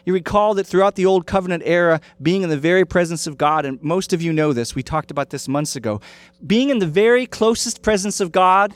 You 0.06 0.14
recall 0.14 0.56
that 0.56 0.66
throughout 0.66 0.96
the 0.96 1.06
Old 1.06 1.28
Covenant 1.28 1.62
era, 1.66 2.02
being 2.20 2.42
in 2.42 2.50
the 2.50 2.58
very 2.58 2.84
presence 2.84 3.28
of 3.28 3.38
God, 3.38 3.64
and 3.64 3.80
most 3.84 4.12
of 4.12 4.24
you 4.24 4.34
know 4.34 4.54
this, 4.54 4.74
we 4.74 4.82
talked 4.82 5.12
about 5.12 5.30
this 5.30 5.48
months 5.48 5.76
ago, 5.76 6.02
being 6.46 6.72
in 6.72 6.80
the 6.80 6.88
very 6.88 7.28
closest 7.28 7.84
presence 7.84 8.20
of 8.20 8.32
God 8.32 8.74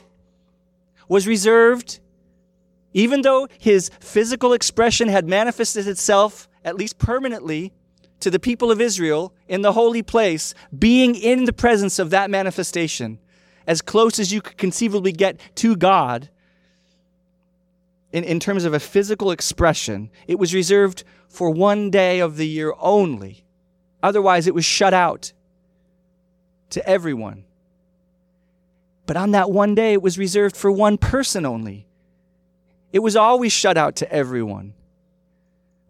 was 1.08 1.26
reserved, 1.26 1.98
even 2.92 3.22
though 3.22 3.48
his 3.58 3.90
physical 3.98 4.52
expression 4.52 5.08
had 5.08 5.26
manifested 5.26 5.88
itself, 5.88 6.48
at 6.64 6.76
least 6.76 6.98
permanently, 6.98 7.72
to 8.24 8.30
the 8.30 8.40
people 8.40 8.70
of 8.70 8.80
Israel 8.80 9.34
in 9.48 9.60
the 9.60 9.72
holy 9.72 10.02
place, 10.02 10.54
being 10.76 11.14
in 11.14 11.44
the 11.44 11.52
presence 11.52 11.98
of 11.98 12.08
that 12.10 12.30
manifestation, 12.30 13.18
as 13.66 13.82
close 13.82 14.18
as 14.18 14.32
you 14.32 14.40
could 14.40 14.56
conceivably 14.56 15.12
get 15.12 15.38
to 15.56 15.76
God 15.76 16.30
in, 18.12 18.24
in 18.24 18.40
terms 18.40 18.64
of 18.64 18.72
a 18.72 18.80
physical 18.80 19.30
expression, 19.30 20.10
it 20.26 20.38
was 20.38 20.54
reserved 20.54 21.04
for 21.28 21.50
one 21.50 21.90
day 21.90 22.20
of 22.20 22.36
the 22.36 22.48
year 22.48 22.72
only. 22.78 23.44
Otherwise, 24.02 24.46
it 24.46 24.54
was 24.54 24.64
shut 24.64 24.94
out 24.94 25.32
to 26.70 26.88
everyone. 26.88 27.44
But 29.04 29.18
on 29.18 29.32
that 29.32 29.50
one 29.50 29.74
day, 29.74 29.92
it 29.92 30.00
was 30.00 30.16
reserved 30.16 30.56
for 30.56 30.70
one 30.70 30.96
person 30.96 31.44
only. 31.44 31.86
It 32.90 33.00
was 33.00 33.16
always 33.16 33.52
shut 33.52 33.76
out 33.76 33.96
to 33.96 34.10
everyone. 34.10 34.72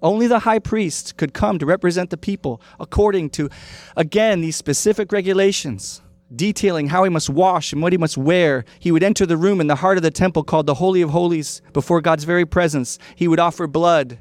Only 0.05 0.27
the 0.27 0.41
high 0.41 0.59
priest 0.59 1.17
could 1.17 1.33
come 1.33 1.59
to 1.59 1.65
represent 1.65 2.11
the 2.11 2.19
people 2.19 2.61
according 2.79 3.31
to, 3.31 3.49
again, 3.97 4.43
these 4.43 4.55
specific 4.55 5.11
regulations 5.11 6.03
detailing 6.35 6.89
how 6.89 7.05
he 7.05 7.11
must 7.11 7.31
wash 7.31 7.73
and 7.73 7.81
what 7.81 7.93
he 7.93 7.99
must 7.99 8.19
wear. 8.19 8.67
He 8.79 8.93
would 8.93 9.03
enter 9.03 9.25
the 9.25 9.39
room 9.39 9.63
in 9.63 9.67
the 9.67 9.77
heart 9.77 9.97
of 9.97 10.03
the 10.03 10.11
temple 10.11 10.43
called 10.43 10.67
the 10.67 10.75
Holy 10.75 11.01
of 11.01 11.09
Holies 11.09 11.63
before 11.73 12.03
God's 12.03 12.25
very 12.25 12.45
presence. 12.45 12.99
He 13.17 13.27
would 13.27 13.41
offer 13.41 13.67
blood 13.67 14.19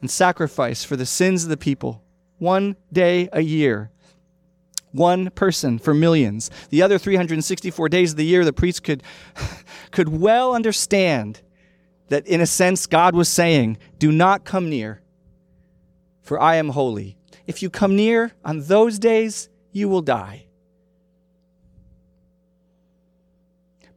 and 0.00 0.10
sacrifice 0.10 0.82
for 0.82 0.96
the 0.96 1.06
sins 1.06 1.44
of 1.44 1.50
the 1.50 1.56
people 1.56 2.02
one 2.38 2.74
day 2.92 3.28
a 3.32 3.42
year. 3.42 3.92
One 4.90 5.30
person 5.30 5.78
for 5.78 5.94
millions. 5.94 6.50
The 6.70 6.82
other 6.82 6.98
364 6.98 7.88
days 7.88 8.10
of 8.10 8.16
the 8.16 8.24
year, 8.24 8.44
the 8.44 8.52
priest 8.52 8.82
could, 8.82 9.04
could 9.92 10.08
well 10.08 10.52
understand 10.52 11.42
that 12.10 12.26
in 12.26 12.40
a 12.40 12.46
sense 12.46 12.86
God 12.86 13.14
was 13.14 13.28
saying, 13.28 13.78
Do 13.98 14.12
not 14.12 14.44
come 14.44 14.68
near, 14.68 15.00
for 16.20 16.38
I 16.40 16.56
am 16.56 16.68
holy. 16.68 17.16
If 17.46 17.62
you 17.62 17.70
come 17.70 17.96
near 17.96 18.32
on 18.44 18.60
those 18.66 18.98
days, 18.98 19.48
you 19.72 19.88
will 19.88 20.02
die. 20.02 20.46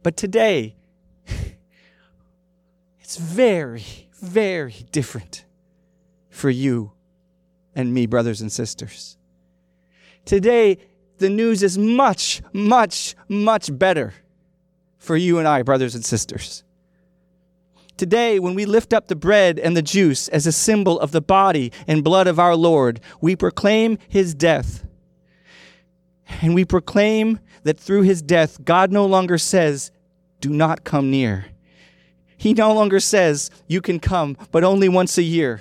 But 0.02 0.16
today, 0.16 0.76
it's 3.00 3.16
very, 3.16 4.08
very 4.20 4.86
different 4.90 5.44
for 6.30 6.50
you 6.50 6.92
and 7.74 7.92
me, 7.92 8.06
brothers 8.06 8.40
and 8.40 8.50
sisters. 8.50 9.16
Today, 10.24 10.78
the 11.18 11.30
news 11.30 11.62
is 11.62 11.78
much, 11.78 12.42
much, 12.52 13.14
much 13.28 13.76
better 13.76 14.14
for 14.98 15.16
you 15.16 15.38
and 15.38 15.46
I, 15.46 15.62
brothers 15.62 15.94
and 15.94 16.04
sisters. 16.04 16.63
Today, 17.96 18.40
when 18.40 18.54
we 18.54 18.64
lift 18.64 18.92
up 18.92 19.06
the 19.06 19.14
bread 19.14 19.58
and 19.58 19.76
the 19.76 19.82
juice 19.82 20.28
as 20.28 20.46
a 20.46 20.52
symbol 20.52 20.98
of 20.98 21.12
the 21.12 21.20
body 21.20 21.70
and 21.86 22.02
blood 22.02 22.26
of 22.26 22.40
our 22.40 22.56
Lord, 22.56 23.00
we 23.20 23.36
proclaim 23.36 23.98
his 24.08 24.34
death. 24.34 24.84
And 26.42 26.54
we 26.54 26.64
proclaim 26.64 27.38
that 27.62 27.78
through 27.78 28.02
his 28.02 28.20
death, 28.20 28.64
God 28.64 28.90
no 28.90 29.06
longer 29.06 29.38
says, 29.38 29.92
Do 30.40 30.50
not 30.50 30.82
come 30.82 31.10
near. 31.10 31.46
He 32.36 32.52
no 32.52 32.74
longer 32.74 32.98
says, 32.98 33.50
You 33.68 33.80
can 33.80 34.00
come, 34.00 34.36
but 34.50 34.64
only 34.64 34.88
once 34.88 35.16
a 35.16 35.22
year. 35.22 35.60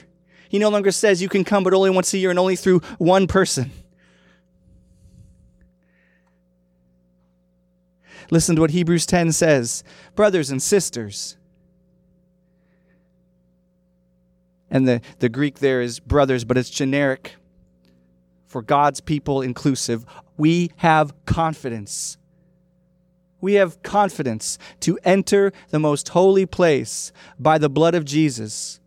He 0.50 0.60
no 0.60 0.70
longer 0.70 0.92
says, 0.92 1.22
You 1.22 1.30
can 1.30 1.44
come, 1.44 1.64
but 1.64 1.74
only 1.74 1.90
once 1.90 2.14
a 2.14 2.18
year 2.18 2.30
and 2.30 2.40
only 2.40 2.56
through 2.56 2.80
one 2.98 3.28
person. 3.28 3.72
Listen 8.32 8.56
to 8.56 8.62
what 8.62 8.72
Hebrews 8.72 9.06
10 9.06 9.32
says 9.34 9.84
Brothers 10.16 10.50
and 10.50 10.62
sisters, 10.62 11.38
And 14.74 14.88
the, 14.88 15.02
the 15.20 15.30
Greek 15.30 15.60
there 15.60 15.82
is 15.82 16.00
brothers, 16.00 16.44
but 16.44 16.58
it's 16.58 16.72
generic 16.72 17.36
for 18.48 18.64
God's 18.64 19.02
people 19.02 19.40
inclusive. 19.40 20.04
We 20.36 20.72
have 20.78 21.14
confidence. 21.26 22.18
We 23.40 23.54
have 23.54 23.84
confidence 23.84 24.58
to 24.80 24.98
enter 25.04 25.54
the 25.70 25.78
most 25.78 26.10
holy 26.10 26.48
place 26.48 27.12
by 27.38 27.60
the 27.60 27.70
blood 27.70 27.94
of 27.94 28.04
Jesus, 28.04 28.80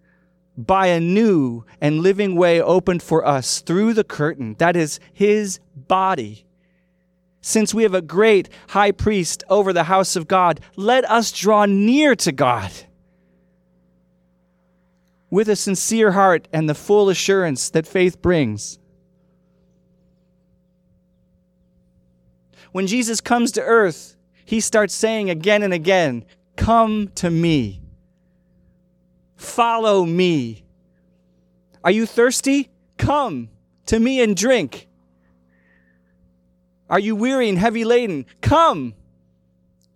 by 0.59 0.89
a 0.89 0.99
new 0.99 1.65
and 1.81 2.01
living 2.01 2.35
way 2.35 2.61
opened 2.61 3.03
for 3.03 3.25
us 3.25 3.61
through 3.61 3.95
the 3.95 4.05
curtain. 4.05 4.57
That 4.59 4.77
is 4.77 4.99
his 5.13 5.61
body. 5.77 6.47
Since 7.41 7.73
we 7.73 7.85
have 7.85 7.95
a 7.95 8.03
great 8.03 8.49
high 8.71 8.91
priest 8.91 9.45
over 9.49 9.73
the 9.73 9.85
house 9.85 10.17
of 10.17 10.27
God, 10.27 10.59
let 10.75 11.09
us 11.09 11.31
draw 11.31 11.65
near 11.65 12.17
to 12.17 12.33
God 12.33 12.73
with 15.31 15.49
a 15.49 15.57
sincere 15.57 16.13
heart 16.13 16.49
and 16.53 16.69
the 16.69 16.75
full 16.75 17.09
assurance 17.09 17.71
that 17.71 17.87
faith 17.87 18.23
brings. 18.23 18.79
When 22.73 22.87
Jesus 22.87 23.21
comes 23.21 23.53
to 23.53 23.63
earth, 23.63 24.17
he 24.45 24.61
starts 24.61 24.95
saying 24.95 25.31
again 25.31 25.63
and 25.63 25.73
again, 25.73 26.25
Come 26.57 27.09
to 27.17 27.31
me. 27.31 27.83
Follow 29.37 30.05
me. 30.05 30.65
Are 31.85 31.91
you 31.91 32.07
thirsty? 32.07 32.71
Come 32.97 33.49
to 33.87 33.99
me 33.99 34.21
and 34.21 34.37
drink. 34.37 34.89
Are 36.89 36.99
you 36.99 37.17
weary 37.17 37.49
and 37.49 37.59
heavy 37.59 37.85
laden? 37.85 38.27
Come. 38.41 38.95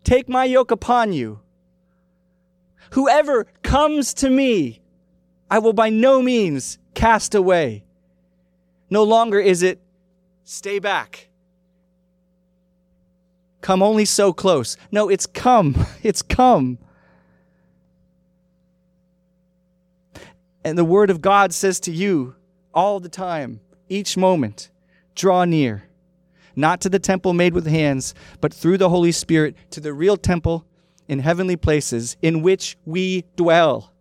Take 0.04 0.28
my 0.28 0.44
yoke 0.44 0.70
upon 0.70 1.12
you. 1.12 1.40
Whoever 2.92 3.44
comes 3.62 4.12
to 4.14 4.30
me, 4.30 4.79
I 5.50 5.58
will 5.58 5.72
by 5.72 5.90
no 5.90 6.22
means 6.22 6.78
cast 6.94 7.34
away. 7.34 7.84
No 8.88 9.02
longer 9.02 9.40
is 9.40 9.62
it 9.62 9.80
stay 10.44 10.78
back. 10.78 11.28
Come 13.60 13.82
only 13.82 14.04
so 14.04 14.32
close. 14.32 14.76
No, 14.90 15.08
it's 15.08 15.26
come. 15.26 15.86
It's 16.02 16.22
come. 16.22 16.78
And 20.64 20.76
the 20.76 20.84
Word 20.84 21.10
of 21.10 21.20
God 21.20 21.54
says 21.54 21.80
to 21.80 21.92
you, 21.92 22.34
all 22.74 23.00
the 23.00 23.08
time, 23.08 23.60
each 23.88 24.16
moment, 24.16 24.70
draw 25.14 25.44
near, 25.44 25.84
not 26.54 26.80
to 26.82 26.88
the 26.88 26.98
temple 26.98 27.32
made 27.32 27.54
with 27.54 27.66
hands, 27.66 28.14
but 28.40 28.52
through 28.52 28.78
the 28.78 28.90
Holy 28.90 29.12
Spirit 29.12 29.56
to 29.70 29.80
the 29.80 29.92
real 29.92 30.16
temple 30.16 30.66
in 31.08 31.18
heavenly 31.18 31.56
places 31.56 32.16
in 32.22 32.42
which 32.42 32.76
we 32.84 33.24
dwell, 33.36 33.92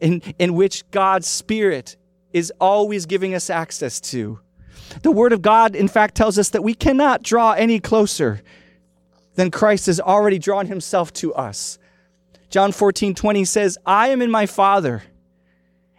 in, 0.00 0.20
in 0.38 0.54
which 0.54 0.88
God's 0.90 1.26
Spirit 1.26 1.96
is 2.32 2.52
always 2.60 3.06
giving 3.06 3.34
us 3.34 3.50
access 3.50 4.00
to. 4.00 4.40
The 5.02 5.10
Word 5.10 5.32
of 5.32 5.42
God, 5.42 5.74
in 5.74 5.88
fact, 5.88 6.14
tells 6.14 6.38
us 6.38 6.50
that 6.50 6.62
we 6.62 6.74
cannot 6.74 7.22
draw 7.22 7.52
any 7.52 7.80
closer 7.80 8.42
than 9.34 9.50
Christ 9.50 9.86
has 9.86 10.00
already 10.00 10.38
drawn 10.38 10.66
himself 10.66 11.12
to 11.14 11.34
us. 11.34 11.78
John 12.50 12.72
14, 12.72 13.14
20 13.14 13.44
says, 13.44 13.78
I 13.84 14.08
am 14.08 14.22
in 14.22 14.30
my 14.30 14.46
Father, 14.46 15.02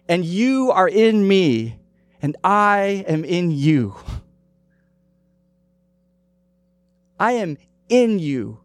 and 0.07 0.25
you 0.25 0.71
are 0.71 0.89
in 0.89 1.27
me, 1.27 1.79
and 2.21 2.35
I 2.43 3.05
am 3.07 3.23
in 3.23 3.51
you. 3.51 3.95
I 7.19 7.33
am 7.33 7.57
in 7.89 8.19
you. 8.19 8.59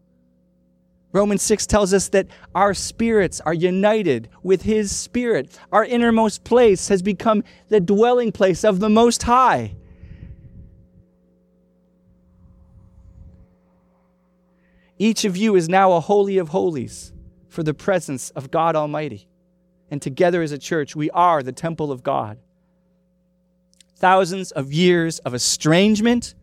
Romans 1.15 1.43
6 1.43 1.65
tells 1.67 1.93
us 1.93 2.09
that 2.09 2.27
our 2.53 2.73
spirits 2.73 3.39
are 3.39 3.53
united 3.53 4.27
with 4.43 4.63
His 4.63 4.93
Spirit. 4.93 5.57
Our 5.71 5.85
innermost 5.85 6.43
place 6.43 6.89
has 6.89 7.01
become 7.01 7.41
the 7.69 7.79
dwelling 7.79 8.33
place 8.33 8.65
of 8.65 8.81
the 8.81 8.89
Most 8.89 9.23
High. 9.23 9.77
Each 14.99 15.23
of 15.23 15.37
you 15.37 15.55
is 15.55 15.69
now 15.69 15.93
a 15.93 16.01
holy 16.01 16.37
of 16.37 16.49
holies 16.49 17.13
for 17.47 17.63
the 17.63 17.73
presence 17.73 18.31
of 18.31 18.51
God 18.51 18.75
Almighty. 18.75 19.29
And 19.89 20.01
together 20.01 20.41
as 20.41 20.51
a 20.51 20.57
church, 20.57 20.97
we 20.97 21.09
are 21.11 21.41
the 21.41 21.53
temple 21.53 21.93
of 21.93 22.03
God. 22.03 22.39
Thousands 23.95 24.51
of 24.51 24.73
years 24.73 25.19
of 25.19 25.33
estrangement, 25.33 26.35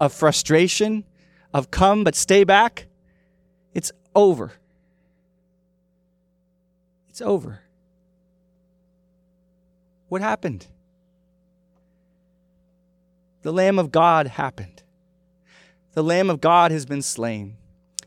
of 0.00 0.14
frustration, 0.14 1.04
of 1.52 1.70
come 1.70 2.04
but 2.04 2.14
stay 2.14 2.42
back, 2.42 2.86
it's 3.74 3.92
over. 4.14 4.52
It's 7.08 7.20
over. 7.20 7.60
What 10.08 10.20
happened? 10.20 10.66
The 13.42 13.52
Lamb 13.52 13.78
of 13.78 13.92
God 13.92 14.26
happened. 14.26 14.82
The 15.92 16.02
Lamb 16.02 16.30
of 16.30 16.40
God 16.40 16.70
has 16.70 16.86
been 16.86 17.02
slain 17.02 17.56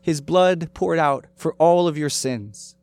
his 0.08 0.22
blood 0.22 0.72
poured 0.72 0.98
out 0.98 1.26
for 1.36 1.52
all 1.58 1.86
of 1.86 1.98
your 1.98 2.08
sins. 2.08 2.74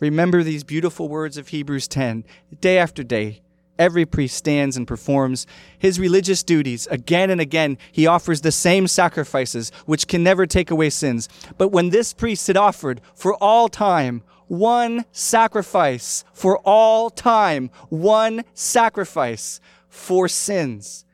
Remember 0.00 0.42
these 0.42 0.64
beautiful 0.64 1.06
words 1.06 1.36
of 1.36 1.48
Hebrews 1.48 1.86
10. 1.86 2.24
Day 2.62 2.78
after 2.78 3.02
day, 3.02 3.42
every 3.82 4.06
priest 4.06 4.36
stands 4.36 4.76
and 4.76 4.86
performs 4.86 5.46
his 5.78 6.00
religious 6.00 6.42
duties. 6.42 6.86
Again 6.86 7.28
and 7.28 7.40
again, 7.40 7.76
he 7.90 8.06
offers 8.06 8.40
the 8.40 8.52
same 8.52 8.86
sacrifices, 8.86 9.70
which 9.84 10.06
can 10.06 10.22
never 10.22 10.46
take 10.46 10.70
away 10.70 10.88
sins. 10.88 11.28
But 11.58 11.68
when 11.68 11.90
this 11.90 12.14
priest 12.14 12.46
had 12.46 12.56
offered 12.56 13.00
for 13.14 13.34
all 13.34 13.68
time 13.68 14.22
one 14.48 15.04
sacrifice 15.12 16.24
for 16.32 16.58
all 16.58 17.10
time, 17.10 17.70
one 17.88 18.44
sacrifice 18.54 19.60
for 19.88 20.28
sins, 20.28 21.04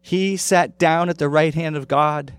he 0.00 0.36
sat 0.36 0.78
down 0.78 1.08
at 1.08 1.18
the 1.18 1.28
right 1.28 1.54
hand 1.54 1.76
of 1.76 1.86
God. 1.86 2.34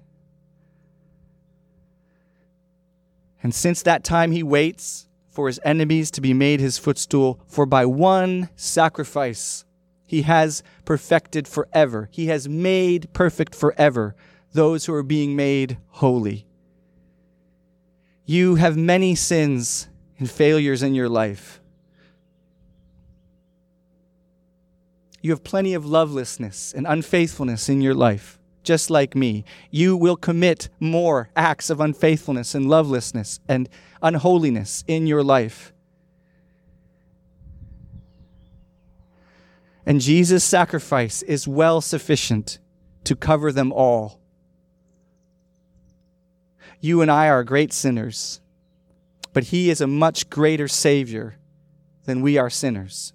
And 3.43 3.53
since 3.53 3.83
that 3.83 4.03
time, 4.03 4.31
he 4.31 4.41
waits 4.41 5.07
for 5.35 5.47
his 5.47 5.59
enemies 5.65 6.09
to 6.11 6.21
be 6.21 6.33
made 6.33 6.61
his 6.61 6.77
footstool. 6.77 7.41
For 7.45 7.65
by 7.65 7.85
one 7.85 8.49
sacrifice, 8.55 9.65
he 10.05 10.21
has 10.21 10.63
perfected 10.85 11.45
forever. 11.45 12.07
He 12.11 12.27
has 12.27 12.47
made 12.47 13.11
perfect 13.11 13.53
forever 13.53 14.15
those 14.53 14.85
who 14.85 14.93
are 14.93 15.03
being 15.03 15.35
made 15.35 15.77
holy. 15.89 16.47
You 18.25 18.55
have 18.55 18.77
many 18.77 19.13
sins 19.13 19.89
and 20.17 20.31
failures 20.31 20.81
in 20.81 20.95
your 20.95 21.09
life. 21.09 21.59
You 25.21 25.31
have 25.31 25.43
plenty 25.43 25.73
of 25.73 25.85
lovelessness 25.85 26.73
and 26.73 26.87
unfaithfulness 26.87 27.67
in 27.67 27.81
your 27.81 27.93
life, 27.93 28.39
just 28.65 28.89
like 28.89 29.15
me. 29.15 29.45
You 29.71 29.95
will 29.95 30.17
commit 30.17 30.69
more 30.79 31.29
acts 31.35 31.69
of 31.69 31.79
unfaithfulness 31.79 32.53
and 32.53 32.67
lovelessness 32.67 33.39
and 33.47 33.69
unholiness 34.01 34.83
in 34.87 35.07
your 35.07 35.23
life. 35.23 35.71
And 39.85 40.01
Jesus' 40.01 40.43
sacrifice 40.43 41.21
is 41.21 41.47
well 41.47 41.79
sufficient 41.79 42.59
to 43.03 43.15
cover 43.15 43.51
them 43.51 43.71
all. 43.71 44.19
You 46.79 47.01
and 47.01 47.09
I 47.09 47.29
are 47.29 47.43
great 47.43 47.71
sinners, 47.71 48.41
but 49.31 49.45
He 49.45 49.69
is 49.69 49.81
a 49.81 49.87
much 49.87 50.29
greater 50.29 50.67
Savior 50.67 51.37
than 52.05 52.21
we 52.21 52.37
are 52.37 52.49
sinners. 52.49 53.13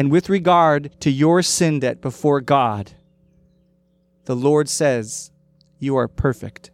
And 0.00 0.10
with 0.10 0.30
regard 0.30 0.98
to 1.00 1.10
your 1.10 1.42
sin 1.42 1.80
debt 1.80 2.00
before 2.00 2.40
God, 2.40 2.92
the 4.24 4.34
Lord 4.34 4.66
says, 4.66 5.30
You 5.78 5.94
are 5.98 6.08
perfect. 6.08 6.70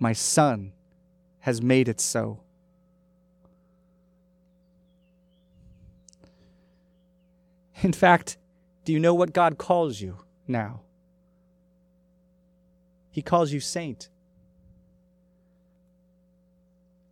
My 0.00 0.12
Son 0.14 0.72
has 1.42 1.62
made 1.62 1.88
it 1.88 2.00
so. 2.00 2.40
In 7.82 7.92
fact, 7.92 8.36
do 8.84 8.92
you 8.92 8.98
know 8.98 9.14
what 9.14 9.32
God 9.32 9.56
calls 9.56 10.00
you 10.00 10.16
now? 10.48 10.80
He 13.12 13.22
calls 13.22 13.52
you 13.52 13.60
saint. 13.60 14.08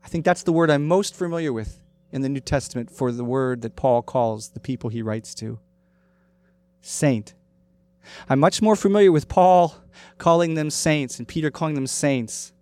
I 0.05 0.09
think 0.09 0.25
that's 0.25 0.43
the 0.43 0.53
word 0.53 0.69
I'm 0.69 0.89
most 0.89 1.15
familiar 1.15 1.53
with 1.53 1.79
in 2.13 2.21
the 2.21 2.29
New 2.29 2.41
Testament 2.41 2.91
for 2.91 3.11
the 3.11 3.25
word 3.25 3.63
that 3.63 3.75
Paul 3.75 4.03
calls 4.03 4.51
the 4.51 4.61
people 4.61 4.91
he 4.91 5.03
writes 5.03 5.35
to 5.37 5.59
saint. 6.83 7.35
I'm 8.29 8.41
much 8.41 8.61
more 8.61 8.77
familiar 8.77 9.11
with 9.11 9.29
Paul 9.29 9.75
calling 10.19 10.55
them 10.55 10.71
saints 10.71 11.19
and 11.19 11.27
Peter 11.27 11.51
calling 11.51 11.75
them 11.75 11.87
saints 11.87 12.53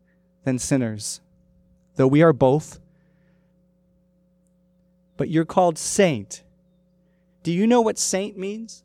than 0.44 0.58
sinners, 0.58 1.20
though 1.96 2.06
we 2.06 2.22
are 2.22 2.32
both. 2.32 2.78
But 5.16 5.28
you're 5.28 5.44
called 5.44 5.78
saint. 5.78 6.42
Do 7.42 7.52
you 7.52 7.66
know 7.66 7.80
what 7.80 7.98
saint 7.98 8.38
means? 8.38 8.84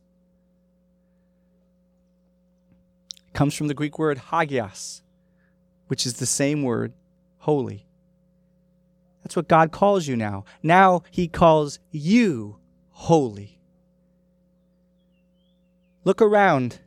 It 3.27 3.33
comes 3.33 3.53
from 3.53 3.67
the 3.67 3.73
Greek 3.73 3.99
word 3.99 4.17
hagios, 4.31 5.01
which 5.87 6.05
is 6.05 6.15
the 6.15 6.25
same 6.25 6.63
word, 6.63 6.93
holy. 7.39 7.85
That's 9.25 9.35
what 9.35 9.47
God 9.47 9.71
calls 9.71 10.07
you 10.07 10.15
now. 10.15 10.45
Now 10.61 11.01
He 11.09 11.27
calls 11.27 11.79
you 11.89 12.57
holy. 12.91 13.59
Look 16.03 16.21
around 16.21 16.77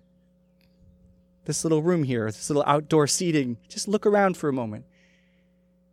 this 1.46 1.64
little 1.64 1.82
room 1.82 2.04
here, 2.04 2.26
this 2.26 2.48
little 2.48 2.62
outdoor 2.64 3.08
seating. 3.08 3.56
Just 3.68 3.88
look 3.88 4.06
around 4.06 4.36
for 4.36 4.48
a 4.48 4.52
moment. 4.52 4.84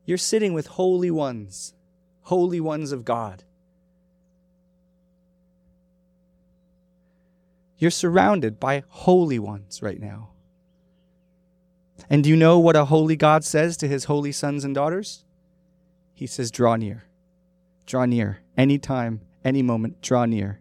You're 0.06 0.20
sitting 0.20 0.54
with 0.54 0.68
holy 0.68 1.10
ones, 1.10 1.74
holy 2.22 2.60
ones 2.62 2.92
of 2.92 3.04
God. 3.04 3.44
You're 7.80 7.90
surrounded 7.90 8.60
by 8.60 8.84
holy 8.88 9.40
ones 9.40 9.82
right 9.82 10.00
now. 10.00 10.30
And 12.08 12.24
do 12.24 12.30
you 12.30 12.36
know 12.36 12.60
what 12.60 12.76
a 12.76 12.86
holy 12.86 13.16
God 13.16 13.44
says 13.44 13.76
to 13.78 13.88
his 13.88 14.04
holy 14.04 14.32
sons 14.32 14.64
and 14.64 14.76
daughters? 14.76 15.25
He 16.16 16.26
says, 16.26 16.50
Draw 16.50 16.78
near. 16.78 17.04
Draw 17.86 18.06
near. 18.06 18.40
Anytime, 18.58 19.22
any 19.44 19.62
moment, 19.62 20.02
draw 20.02 20.26
near. 20.26 20.60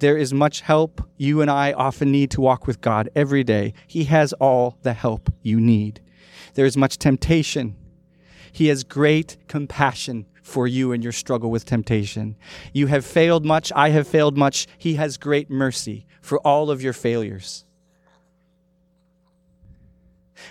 There 0.00 0.16
is 0.16 0.34
much 0.34 0.62
help 0.62 1.00
you 1.16 1.40
and 1.40 1.50
I 1.50 1.72
often 1.72 2.10
need 2.10 2.32
to 2.32 2.40
walk 2.40 2.66
with 2.66 2.80
God 2.80 3.08
every 3.14 3.44
day. 3.44 3.72
He 3.86 4.04
has 4.04 4.32
all 4.34 4.76
the 4.82 4.92
help 4.92 5.32
you 5.42 5.60
need. 5.60 6.00
There 6.54 6.66
is 6.66 6.76
much 6.76 6.98
temptation. 6.98 7.76
He 8.52 8.66
has 8.66 8.82
great 8.82 9.36
compassion 9.46 10.26
for 10.42 10.66
you 10.66 10.90
in 10.90 11.02
your 11.02 11.12
struggle 11.12 11.52
with 11.52 11.64
temptation. 11.64 12.36
You 12.72 12.88
have 12.88 13.04
failed 13.04 13.44
much. 13.44 13.70
I 13.76 13.90
have 13.90 14.08
failed 14.08 14.36
much. 14.36 14.66
He 14.76 14.94
has 14.94 15.16
great 15.16 15.48
mercy 15.48 16.04
for 16.20 16.40
all 16.40 16.68
of 16.68 16.82
your 16.82 16.92
failures. 16.92 17.64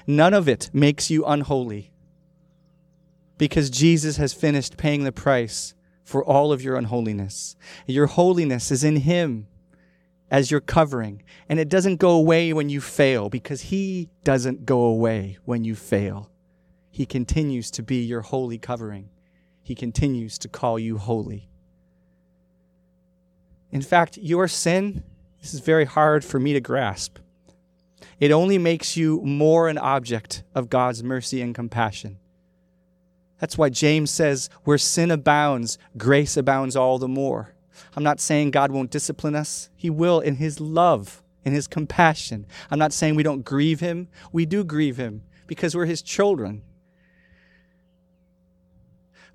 None 0.07 0.33
of 0.33 0.47
it 0.47 0.69
makes 0.71 1.09
you 1.09 1.25
unholy 1.25 1.91
because 3.39 3.71
Jesus 3.71 4.17
has 4.17 4.33
finished 4.33 4.77
paying 4.77 5.05
the 5.05 5.11
price 5.11 5.73
for 6.03 6.23
all 6.23 6.51
of 6.51 6.61
your 6.61 6.75
unholiness. 6.75 7.55
Your 7.87 8.05
holiness 8.05 8.69
is 8.69 8.83
in 8.83 8.97
Him 8.97 9.47
as 10.29 10.51
your 10.51 10.59
covering, 10.59 11.23
and 11.47 11.57
it 11.57 11.69
doesn't 11.69 11.95
go 11.95 12.11
away 12.11 12.53
when 12.53 12.69
you 12.69 12.81
fail 12.81 13.29
because 13.29 13.61
He 13.61 14.09
doesn't 14.23 14.65
go 14.65 14.81
away 14.81 15.37
when 15.45 15.63
you 15.63 15.73
fail. 15.73 16.29
He 16.91 17.05
continues 17.05 17.71
to 17.71 17.81
be 17.81 18.03
your 18.03 18.21
holy 18.21 18.57
covering. 18.57 19.09
He 19.63 19.73
continues 19.73 20.37
to 20.39 20.49
call 20.49 20.77
you 20.77 20.97
holy. 20.97 21.47
In 23.71 23.81
fact, 23.81 24.17
your 24.17 24.49
sin, 24.49 25.03
this 25.41 25.53
is 25.53 25.61
very 25.61 25.85
hard 25.85 26.25
for 26.25 26.39
me 26.39 26.51
to 26.53 26.59
grasp. 26.59 27.19
It 28.19 28.31
only 28.31 28.57
makes 28.57 28.97
you 28.97 29.21
more 29.21 29.69
an 29.69 29.77
object 29.77 30.43
of 30.53 30.69
God's 30.69 31.03
mercy 31.03 31.41
and 31.41 31.55
compassion. 31.55 32.17
That's 33.39 33.57
why 33.57 33.69
James 33.69 34.11
says, 34.11 34.49
where 34.63 34.77
sin 34.77 35.11
abounds, 35.11 35.77
grace 35.97 36.35
abounds 36.37 36.75
all 36.75 36.99
the 36.99 37.07
more. 37.07 37.53
I'm 37.95 38.03
not 38.03 38.19
saying 38.19 38.51
God 38.51 38.71
won't 38.71 38.91
discipline 38.91 39.35
us. 39.35 39.69
He 39.75 39.89
will 39.89 40.19
in 40.19 40.35
His 40.35 40.59
love, 40.59 41.23
in 41.45 41.53
His 41.53 41.67
compassion. 41.67 42.45
I'm 42.69 42.79
not 42.79 42.93
saying 42.93 43.15
we 43.15 43.23
don't 43.23 43.45
grieve 43.45 43.79
Him. 43.79 44.09
We 44.31 44.45
do 44.45 44.63
grieve 44.63 44.97
Him 44.97 45.23
because 45.47 45.75
we're 45.75 45.85
His 45.85 46.01
children. 46.01 46.63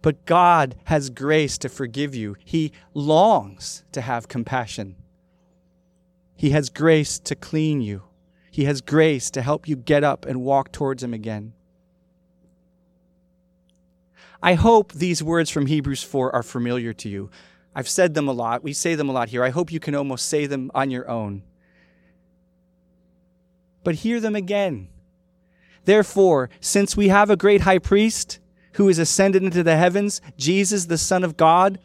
But 0.02 0.26
God 0.26 0.76
has 0.84 1.08
grace 1.08 1.56
to 1.58 1.70
forgive 1.70 2.14
you. 2.14 2.36
He 2.44 2.72
longs 2.92 3.84
to 3.92 4.02
have 4.02 4.28
compassion. 4.28 4.96
He 6.36 6.50
has 6.50 6.68
grace 6.68 7.18
to 7.20 7.34
clean 7.34 7.80
you. 7.80 8.02
He 8.50 8.64
has 8.64 8.82
grace 8.82 9.30
to 9.30 9.40
help 9.40 9.66
you 9.66 9.76
get 9.76 10.04
up 10.04 10.26
and 10.26 10.42
walk 10.42 10.72
towards 10.72 11.02
Him 11.02 11.14
again. 11.14 11.54
I 14.42 14.54
hope 14.54 14.92
these 14.92 15.22
words 15.22 15.50
from 15.50 15.66
Hebrews 15.66 16.02
4 16.02 16.34
are 16.34 16.42
familiar 16.42 16.92
to 16.92 17.08
you. 17.08 17.30
I've 17.74 17.88
said 17.88 18.14
them 18.14 18.28
a 18.28 18.32
lot. 18.32 18.62
We 18.62 18.72
say 18.72 18.94
them 18.94 19.08
a 19.08 19.12
lot 19.12 19.30
here. 19.30 19.42
I 19.42 19.50
hope 19.50 19.72
you 19.72 19.80
can 19.80 19.94
almost 19.94 20.26
say 20.26 20.46
them 20.46 20.70
on 20.74 20.90
your 20.90 21.08
own. 21.08 21.42
But 23.82 23.96
hear 23.96 24.20
them 24.20 24.36
again. 24.36 24.88
Therefore, 25.84 26.50
since 26.60 26.96
we 26.96 27.08
have 27.08 27.30
a 27.30 27.36
great 27.36 27.62
high 27.62 27.78
priest 27.78 28.38
who 28.74 28.88
is 28.88 28.98
ascended 28.98 29.42
into 29.42 29.62
the 29.62 29.76
heavens, 29.76 30.20
Jesus, 30.36 30.86
the 30.86 30.98
Son 30.98 31.24
of 31.24 31.36
God, 31.36 31.78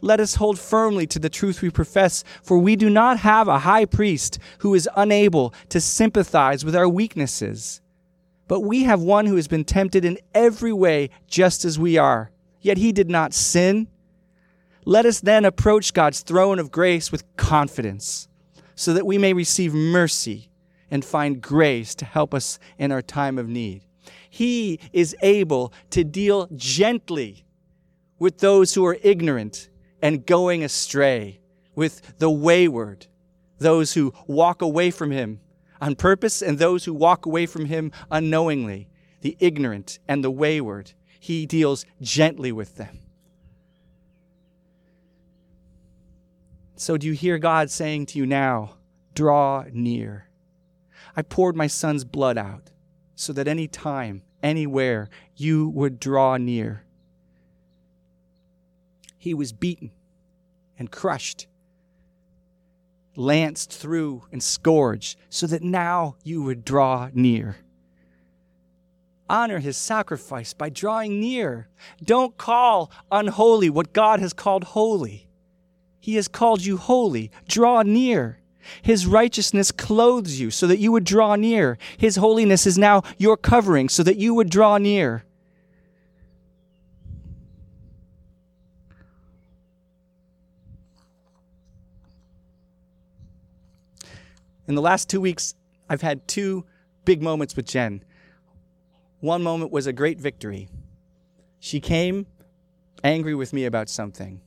let 0.00 0.20
us 0.20 0.34
hold 0.34 0.58
firmly 0.58 1.06
to 1.08 1.18
the 1.18 1.30
truth 1.30 1.62
we 1.62 1.70
profess, 1.70 2.24
for 2.42 2.58
we 2.58 2.76
do 2.76 2.90
not 2.90 3.18
have 3.20 3.48
a 3.48 3.60
high 3.60 3.84
priest 3.84 4.38
who 4.58 4.74
is 4.74 4.88
unable 4.96 5.54
to 5.70 5.80
sympathize 5.80 6.64
with 6.64 6.76
our 6.76 6.88
weaknesses 6.88 7.80
but 8.46 8.60
we 8.60 8.84
have 8.84 9.00
one 9.00 9.26
who 9.26 9.36
has 9.36 9.48
been 9.48 9.64
tempted 9.64 10.04
in 10.04 10.18
every 10.34 10.72
way, 10.72 11.10
just 11.26 11.64
as 11.64 11.78
we 11.78 11.96
are. 11.96 12.30
Yet 12.60 12.78
he 12.78 12.92
did 12.92 13.10
not 13.10 13.34
sin. 13.34 13.88
Let 14.84 15.06
us 15.06 15.20
then 15.20 15.44
approach 15.44 15.94
God's 15.94 16.20
throne 16.20 16.58
of 16.58 16.70
grace 16.70 17.10
with 17.10 17.24
confidence, 17.36 18.28
so 18.74 18.92
that 18.92 19.06
we 19.06 19.18
may 19.18 19.32
receive 19.32 19.72
mercy 19.72 20.50
and 20.90 21.04
find 21.04 21.40
grace 21.40 21.94
to 21.96 22.04
help 22.04 22.34
us 22.34 22.58
in 22.78 22.92
our 22.92 23.02
time 23.02 23.38
of 23.38 23.48
need. 23.48 23.84
He 24.28 24.80
is 24.92 25.16
able 25.22 25.72
to 25.90 26.04
deal 26.04 26.48
gently 26.54 27.44
with 28.18 28.38
those 28.38 28.74
who 28.74 28.84
are 28.84 28.98
ignorant 29.02 29.68
and 30.02 30.26
going 30.26 30.62
astray, 30.62 31.40
with 31.74 32.18
the 32.18 32.30
wayward, 32.30 33.06
those 33.58 33.94
who 33.94 34.12
walk 34.26 34.60
away 34.60 34.90
from 34.90 35.10
him 35.10 35.40
on 35.80 35.94
purpose 35.94 36.42
and 36.42 36.58
those 36.58 36.84
who 36.84 36.94
walk 36.94 37.26
away 37.26 37.46
from 37.46 37.66
him 37.66 37.92
unknowingly, 38.10 38.88
the 39.20 39.36
ignorant 39.40 39.98
and 40.06 40.22
the 40.22 40.30
wayward. 40.30 40.92
He 41.18 41.46
deals 41.46 41.86
gently 42.02 42.52
with 42.52 42.76
them. 42.76 42.98
So, 46.76 46.96
do 46.96 47.06
you 47.06 47.12
hear 47.12 47.38
God 47.38 47.70
saying 47.70 48.06
to 48.06 48.18
you 48.18 48.26
now, 48.26 48.74
draw 49.14 49.64
near? 49.72 50.28
I 51.16 51.22
poured 51.22 51.56
my 51.56 51.66
son's 51.66 52.04
blood 52.04 52.36
out 52.36 52.70
so 53.14 53.32
that 53.32 53.48
any 53.48 53.68
time, 53.68 54.22
anywhere, 54.42 55.08
you 55.36 55.68
would 55.68 56.00
draw 56.00 56.36
near. 56.36 56.84
He 59.16 59.32
was 59.32 59.52
beaten 59.52 59.92
and 60.78 60.90
crushed 60.90 61.46
lanced 63.16 63.72
through 63.72 64.24
and 64.32 64.42
scourged, 64.42 65.18
so 65.28 65.46
that 65.46 65.62
now 65.62 66.16
you 66.24 66.42
would 66.42 66.64
draw 66.64 67.08
near. 67.12 67.56
Honor 69.28 69.58
his 69.58 69.76
sacrifice 69.76 70.52
by 70.52 70.68
drawing 70.68 71.20
near. 71.20 71.68
Don't 72.02 72.36
call 72.36 72.90
unholy 73.10 73.70
what 73.70 73.92
God 73.92 74.20
has 74.20 74.32
called 74.32 74.64
holy. 74.64 75.28
He 75.98 76.16
has 76.16 76.28
called 76.28 76.64
you 76.64 76.76
holy. 76.76 77.30
Draw 77.48 77.82
near. 77.82 78.40
His 78.82 79.06
righteousness 79.06 79.72
clothes 79.72 80.38
you 80.38 80.50
so 80.50 80.66
that 80.66 80.78
you 80.78 80.92
would 80.92 81.04
draw 81.04 81.36
near. 81.36 81.78
His 81.96 82.16
holiness 82.16 82.66
is 82.66 82.76
now 82.76 83.02
your 83.16 83.36
covering 83.36 83.88
so 83.88 84.02
that 84.02 84.16
you 84.16 84.34
would 84.34 84.50
draw 84.50 84.76
near. 84.78 85.24
In 94.66 94.74
the 94.74 94.82
last 94.82 95.10
two 95.10 95.20
weeks, 95.20 95.54
I've 95.90 96.00
had 96.00 96.26
two 96.26 96.64
big 97.04 97.22
moments 97.22 97.54
with 97.54 97.66
Jen. 97.66 98.02
One 99.20 99.42
moment 99.42 99.70
was 99.70 99.86
a 99.86 99.92
great 99.92 100.18
victory. 100.18 100.68
She 101.58 101.80
came 101.80 102.26
angry 103.02 103.34
with 103.34 103.52
me 103.52 103.66
about 103.66 103.90
something. 103.90 104.40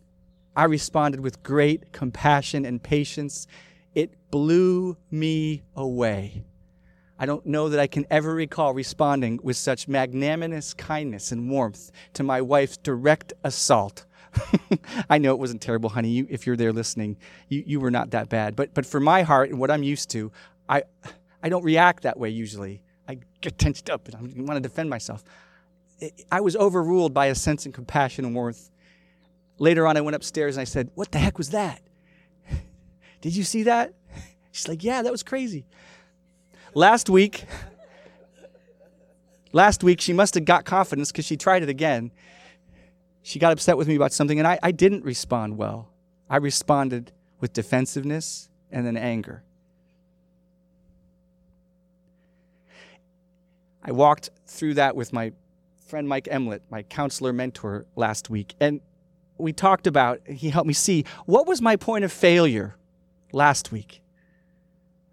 I 0.55 0.63
responded 0.63 1.19
with 1.19 1.43
great 1.43 1.91
compassion 1.93 2.65
and 2.65 2.81
patience. 2.81 3.45
It 3.93 4.31
blew 4.31 4.97
me 5.11 5.61
away. 5.75 6.43
I 7.19 7.27
don't 7.27 7.45
know 7.45 7.69
that 7.69 7.79
I 7.79 7.87
can 7.87 8.05
ever 8.09 8.33
recall 8.33 8.73
responding 8.73 9.39
with 9.43 9.57
such 9.57 9.87
magnanimous 9.87 10.73
kindness 10.73 11.31
and 11.31 11.49
warmth 11.49 11.91
to 12.13 12.23
my 12.23 12.41
wife's 12.41 12.77
direct 12.77 13.33
assault 13.43 14.05
I 15.09 15.17
know 15.17 15.31
it 15.31 15.39
wasn't 15.39 15.61
terrible, 15.61 15.89
honey. 15.89 16.09
You, 16.09 16.27
if 16.29 16.45
you're 16.45 16.57
there 16.57 16.73
listening, 16.73 17.17
you, 17.49 17.63
you 17.65 17.79
were 17.79 17.91
not 17.91 18.11
that 18.11 18.29
bad. 18.29 18.55
But, 18.55 18.73
but 18.73 18.85
for 18.85 18.99
my 18.99 19.23
heart 19.23 19.49
and 19.49 19.59
what 19.59 19.71
I'm 19.71 19.83
used 19.83 20.09
to, 20.11 20.31
I, 20.67 20.83
I 21.41 21.49
don't 21.49 21.63
react 21.63 22.03
that 22.03 22.19
way 22.19 22.29
usually. 22.29 22.81
I 23.07 23.19
get 23.41 23.57
tensed 23.57 23.89
up 23.89 24.07
and 24.07 24.15
I 24.15 24.19
want 24.41 24.55
to 24.55 24.59
defend 24.59 24.89
myself. 24.89 25.23
I 26.31 26.41
was 26.41 26.55
overruled 26.55 27.13
by 27.13 27.27
a 27.27 27.35
sense 27.35 27.65
of 27.65 27.73
compassion 27.73 28.25
and 28.25 28.35
warmth. 28.35 28.69
Later 29.59 29.87
on, 29.87 29.97
I 29.97 30.01
went 30.01 30.15
upstairs 30.15 30.57
and 30.57 30.61
I 30.61 30.65
said, 30.65 30.91
What 30.93 31.11
the 31.11 31.17
heck 31.17 31.37
was 31.37 31.49
that? 31.49 31.81
Did 33.21 33.35
you 33.35 33.43
see 33.43 33.63
that? 33.63 33.93
She's 34.51 34.67
like, 34.67 34.83
Yeah, 34.83 35.01
that 35.01 35.11
was 35.11 35.23
crazy. 35.23 35.65
Last 36.75 37.09
week, 37.09 37.45
last 39.51 39.83
week, 39.83 39.99
she 39.99 40.13
must 40.13 40.35
have 40.35 40.45
got 40.45 40.65
confidence 40.65 41.11
because 41.11 41.25
she 41.25 41.37
tried 41.37 41.63
it 41.63 41.69
again 41.69 42.11
she 43.27 43.39
got 43.39 43.51
upset 43.51 43.75
with 43.75 43.89
me 43.89 43.95
about 43.95 44.13
something, 44.13 44.39
and 44.39 44.47
I, 44.47 44.57
I 44.63 44.71
didn't 44.71 45.03
respond 45.03 45.57
well. 45.57 45.89
I 46.29 46.37
responded 46.37 47.11
with 47.41 47.51
defensiveness 47.51 48.47
and 48.71 48.85
then 48.85 48.95
anger. 48.95 49.43
I 53.83 53.91
walked 53.91 54.29
through 54.45 54.75
that 54.75 54.95
with 54.95 55.11
my 55.11 55.33
friend 55.87 56.07
Mike 56.07 56.29
Emlet, 56.31 56.61
my 56.69 56.83
counselor 56.83 57.33
mentor, 57.33 57.85
last 57.97 58.29
week, 58.29 58.55
and 58.61 58.79
we 59.37 59.51
talked 59.51 59.87
about, 59.87 60.25
he 60.25 60.49
helped 60.49 60.67
me 60.67 60.73
see 60.73 61.03
what 61.25 61.47
was 61.47 61.61
my 61.61 61.75
point 61.75 62.05
of 62.05 62.13
failure 62.13 62.77
last 63.33 63.73
week. 63.73 64.01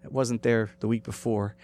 It 0.05 0.11
wasn't 0.13 0.41
there 0.41 0.71
the 0.79 0.87
week 0.87 1.03
before. 1.03 1.57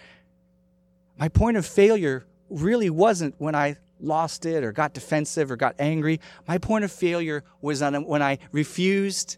My 1.18 1.30
point 1.30 1.56
of 1.56 1.66
failure 1.66 2.26
really 2.50 2.90
wasn't 2.90 3.36
when 3.38 3.56
I 3.56 3.78
lost 4.02 4.46
it 4.46 4.64
or 4.64 4.72
got 4.72 4.94
defensive 4.94 5.52
or 5.52 5.56
got 5.56 5.76
angry. 5.80 6.20
My 6.48 6.58
point 6.58 6.84
of 6.84 6.92
failure 6.92 7.44
was 7.62 7.82
when 7.82 8.22
I 8.22 8.40
refused 8.52 9.38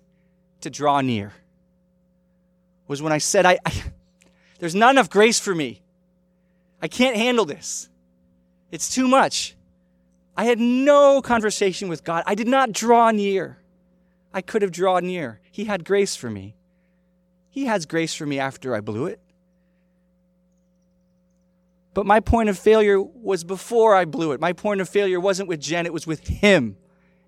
to 0.62 0.70
draw 0.70 1.02
near. 1.02 1.34
Was 2.88 3.02
when 3.02 3.14
I 3.14 3.18
said, 3.18 3.46
I, 3.46 3.60
I 3.66 3.84
there's 4.60 4.76
not 4.76 4.92
enough 4.92 5.10
grace 5.10 5.40
for 5.40 5.54
me. 5.54 5.82
I 6.82 6.88
can't 6.88 7.16
handle 7.16 7.46
this. 7.46 7.90
It's 8.72 8.94
too 8.94 9.08
much. 9.08 9.56
I 10.36 10.46
had 10.46 10.60
no 10.60 11.22
conversation 11.22 11.90
with 11.90 12.04
God. 12.04 12.24
I 12.26 12.36
did 12.36 12.48
not 12.48 12.72
draw 12.72 13.12
near. 13.12 13.58
I 14.34 14.42
could 14.42 14.62
have 14.62 14.72
drawn 14.72 15.06
near. 15.06 15.40
He 15.52 15.66
had 15.66 15.86
grace 15.86 16.16
for 16.16 16.30
me. 16.30 16.56
He 17.50 17.66
has 17.66 17.86
grace 17.86 18.16
for 18.16 18.26
me 18.26 18.40
after 18.40 18.76
I 18.76 18.82
blew 18.82 19.06
it. 19.06 19.20
But 21.94 22.06
my 22.06 22.20
point 22.20 22.50
of 22.50 22.58
failure 22.58 23.02
was 23.02 23.44
before 23.44 23.96
I 23.96 24.06
blew 24.06 24.32
it. 24.32 24.40
My 24.40 24.54
point 24.54 24.82
of 24.82 24.90
failure 24.90 25.20
wasn't 25.20 25.50
with 25.50 25.60
Jen, 25.60 25.86
it 25.86 25.94
was 25.94 26.08
with 26.08 26.28
him. 26.28 26.78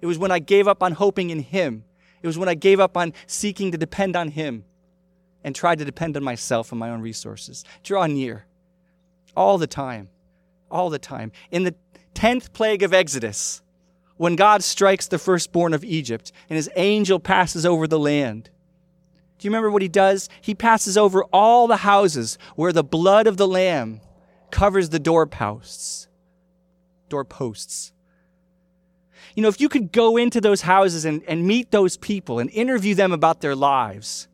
It 0.02 0.08
was 0.08 0.18
when 0.18 0.32
I 0.32 0.40
gave 0.40 0.68
up 0.68 0.82
on 0.82 0.94
hoping 0.94 1.30
in 1.30 1.40
him. 1.40 1.84
It 2.22 2.28
was 2.28 2.38
when 2.38 2.50
I 2.50 2.56
gave 2.56 2.80
up 2.80 2.98
on 2.98 3.14
seeking 3.28 3.72
to 3.72 3.78
depend 3.78 4.16
on 4.16 4.30
him 4.30 4.66
and 5.44 5.56
tried 5.56 5.78
to 5.78 5.86
depend 5.86 6.18
on 6.18 6.24
myself 6.24 6.72
and 6.72 6.80
my 6.80 6.90
own 6.90 7.02
resources. 7.02 7.64
Draw 7.84 8.08
near 8.08 8.46
all 9.36 9.58
the 9.58 9.68
time. 9.68 10.10
All 10.72 10.90
the 10.90 11.00
time. 11.00 11.32
In 11.52 11.64
the 11.64 11.76
10th 12.16 12.52
plague 12.54 12.82
of 12.82 12.94
Exodus, 12.94 13.62
when 14.18 14.36
God 14.36 14.64
strikes 14.64 15.08
the 15.08 15.20
firstborn 15.20 15.74
of 15.74 15.84
Egypt 15.84 16.32
and 16.50 16.56
his 16.56 16.70
angel 16.76 17.20
passes 17.20 17.66
over 17.66 17.86
the 17.88 18.00
land, 18.00 18.50
do 19.38 19.46
you 19.46 19.52
remember 19.52 19.70
what 19.70 19.82
he 19.82 19.88
does? 19.88 20.30
He 20.42 20.56
passes 20.56 20.98
over 20.98 21.24
all 21.26 21.68
the 21.68 21.78
houses 21.78 22.38
where 22.56 22.72
the 22.72 22.84
blood 22.84 23.28
of 23.28 23.38
the 23.38 23.48
lamb 23.48 24.02
covers 24.56 24.88
the 24.88 25.00
doorposts. 25.00 26.08
doorposts. 27.10 27.92
You 29.36 29.44
know, 29.44 29.50
if 29.50 29.60
you 29.60 29.68
could 29.68 29.92
go 29.92 30.16
into 30.16 30.40
those 30.40 30.62
houses 30.62 31.04
and, 31.04 31.22
and 31.28 31.46
meet 31.46 31.72
those 31.72 31.98
people 31.98 32.40
and 32.40 32.50
interview 32.52 32.96
them 32.96 33.12
about 33.12 33.42
their 33.42 33.54
lives, 33.54 34.30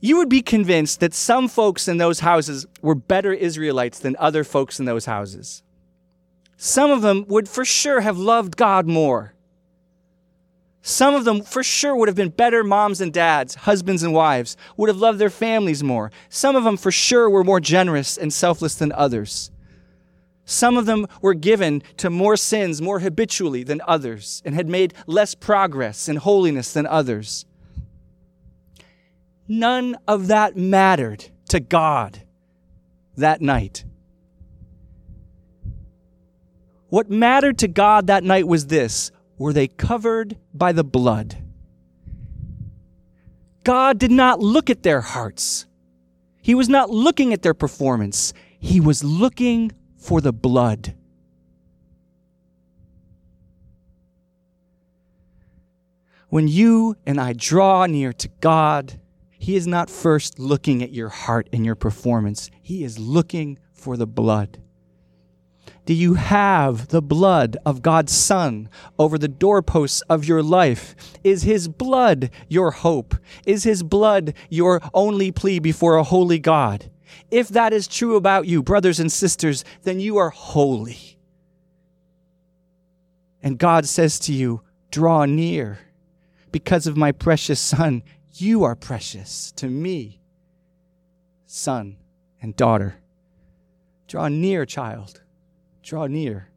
you 0.00 0.18
would 0.18 0.28
be 0.28 0.42
convinced 0.42 1.00
that 1.00 1.14
some 1.14 1.48
folks 1.48 1.88
in 1.88 1.96
those 1.96 2.20
houses 2.20 2.66
were 2.82 2.94
better 2.94 3.32
Israelites 3.32 3.98
than 3.98 4.16
other 4.18 4.44
folks 4.44 4.78
in 4.78 4.84
those 4.84 5.06
houses. 5.06 5.62
Some 6.58 6.90
of 6.90 7.00
them 7.00 7.24
would 7.26 7.48
for 7.48 7.64
sure 7.64 8.02
have 8.02 8.18
loved 8.18 8.54
God 8.58 8.86
more. 8.86 9.32
Some 10.82 11.14
of 11.14 11.24
them 11.24 11.42
for 11.42 11.62
sure 11.62 11.94
would 11.94 12.08
have 12.08 12.16
been 12.16 12.30
better 12.30 12.64
moms 12.64 13.00
and 13.00 13.12
dads, 13.12 13.54
husbands 13.54 14.02
and 14.02 14.14
wives, 14.14 14.56
would 14.76 14.88
have 14.88 14.96
loved 14.96 15.18
their 15.18 15.30
families 15.30 15.82
more. 15.82 16.10
Some 16.30 16.56
of 16.56 16.64
them 16.64 16.76
for 16.76 16.90
sure 16.90 17.28
were 17.28 17.44
more 17.44 17.60
generous 17.60 18.16
and 18.16 18.32
selfless 18.32 18.74
than 18.74 18.92
others. 18.92 19.50
Some 20.46 20.76
of 20.76 20.86
them 20.86 21.06
were 21.20 21.34
given 21.34 21.82
to 21.98 22.10
more 22.10 22.36
sins 22.36 22.80
more 22.80 23.00
habitually 23.00 23.62
than 23.62 23.80
others 23.86 24.42
and 24.44 24.54
had 24.54 24.68
made 24.68 24.94
less 25.06 25.34
progress 25.34 26.08
in 26.08 26.16
holiness 26.16 26.72
than 26.72 26.86
others. 26.86 27.44
None 29.46 29.96
of 30.08 30.28
that 30.28 30.56
mattered 30.56 31.26
to 31.50 31.60
God 31.60 32.22
that 33.16 33.40
night. 33.40 33.84
What 36.88 37.10
mattered 37.10 37.58
to 37.58 37.68
God 37.68 38.08
that 38.08 38.24
night 38.24 38.48
was 38.48 38.66
this 38.66 39.12
were 39.40 39.54
they 39.54 39.66
covered 39.66 40.36
by 40.52 40.70
the 40.70 40.84
blood? 40.84 41.34
God 43.64 43.98
did 43.98 44.10
not 44.10 44.40
look 44.40 44.68
at 44.68 44.82
their 44.82 45.00
hearts. 45.00 45.64
He 46.42 46.54
was 46.54 46.68
not 46.68 46.90
looking 46.90 47.32
at 47.32 47.40
their 47.40 47.54
performance. 47.54 48.34
He 48.58 48.80
was 48.80 49.02
looking 49.02 49.72
for 49.96 50.20
the 50.20 50.34
blood. 50.34 50.94
When 56.28 56.46
you 56.46 56.96
and 57.06 57.18
I 57.18 57.32
draw 57.32 57.86
near 57.86 58.12
to 58.12 58.28
God, 58.40 59.00
He 59.30 59.56
is 59.56 59.66
not 59.66 59.88
first 59.88 60.38
looking 60.38 60.82
at 60.82 60.92
your 60.92 61.08
heart 61.08 61.48
and 61.50 61.64
your 61.64 61.76
performance, 61.76 62.50
He 62.60 62.84
is 62.84 62.98
looking 62.98 63.58
for 63.72 63.96
the 63.96 64.06
blood. 64.06 64.60
Do 65.86 65.94
you 65.94 66.14
have 66.14 66.88
the 66.88 67.02
blood 67.02 67.56
of 67.66 67.82
God's 67.82 68.12
Son 68.12 68.68
over 68.98 69.18
the 69.18 69.28
doorposts 69.28 70.02
of 70.02 70.24
your 70.24 70.42
life? 70.42 70.94
Is 71.24 71.42
His 71.42 71.68
blood 71.68 72.30
your 72.48 72.70
hope? 72.70 73.14
Is 73.46 73.64
His 73.64 73.82
blood 73.82 74.34
your 74.48 74.80
only 74.94 75.32
plea 75.32 75.58
before 75.58 75.96
a 75.96 76.04
holy 76.04 76.38
God? 76.38 76.90
If 77.30 77.48
that 77.48 77.72
is 77.72 77.88
true 77.88 78.16
about 78.16 78.46
you, 78.46 78.62
brothers 78.62 79.00
and 79.00 79.10
sisters, 79.10 79.64
then 79.82 80.00
you 80.00 80.16
are 80.16 80.30
holy. 80.30 81.18
And 83.42 83.58
God 83.58 83.86
says 83.86 84.18
to 84.20 84.32
you, 84.32 84.62
Draw 84.90 85.26
near. 85.26 85.78
Because 86.52 86.86
of 86.86 86.96
my 86.96 87.12
precious 87.12 87.60
Son, 87.60 88.02
you 88.34 88.64
are 88.64 88.74
precious 88.74 89.52
to 89.52 89.68
me, 89.68 90.20
son 91.46 91.96
and 92.40 92.56
daughter. 92.56 92.96
Draw 94.08 94.28
near, 94.28 94.64
child. 94.64 95.20
Draw 95.90 96.06
near. 96.06 96.49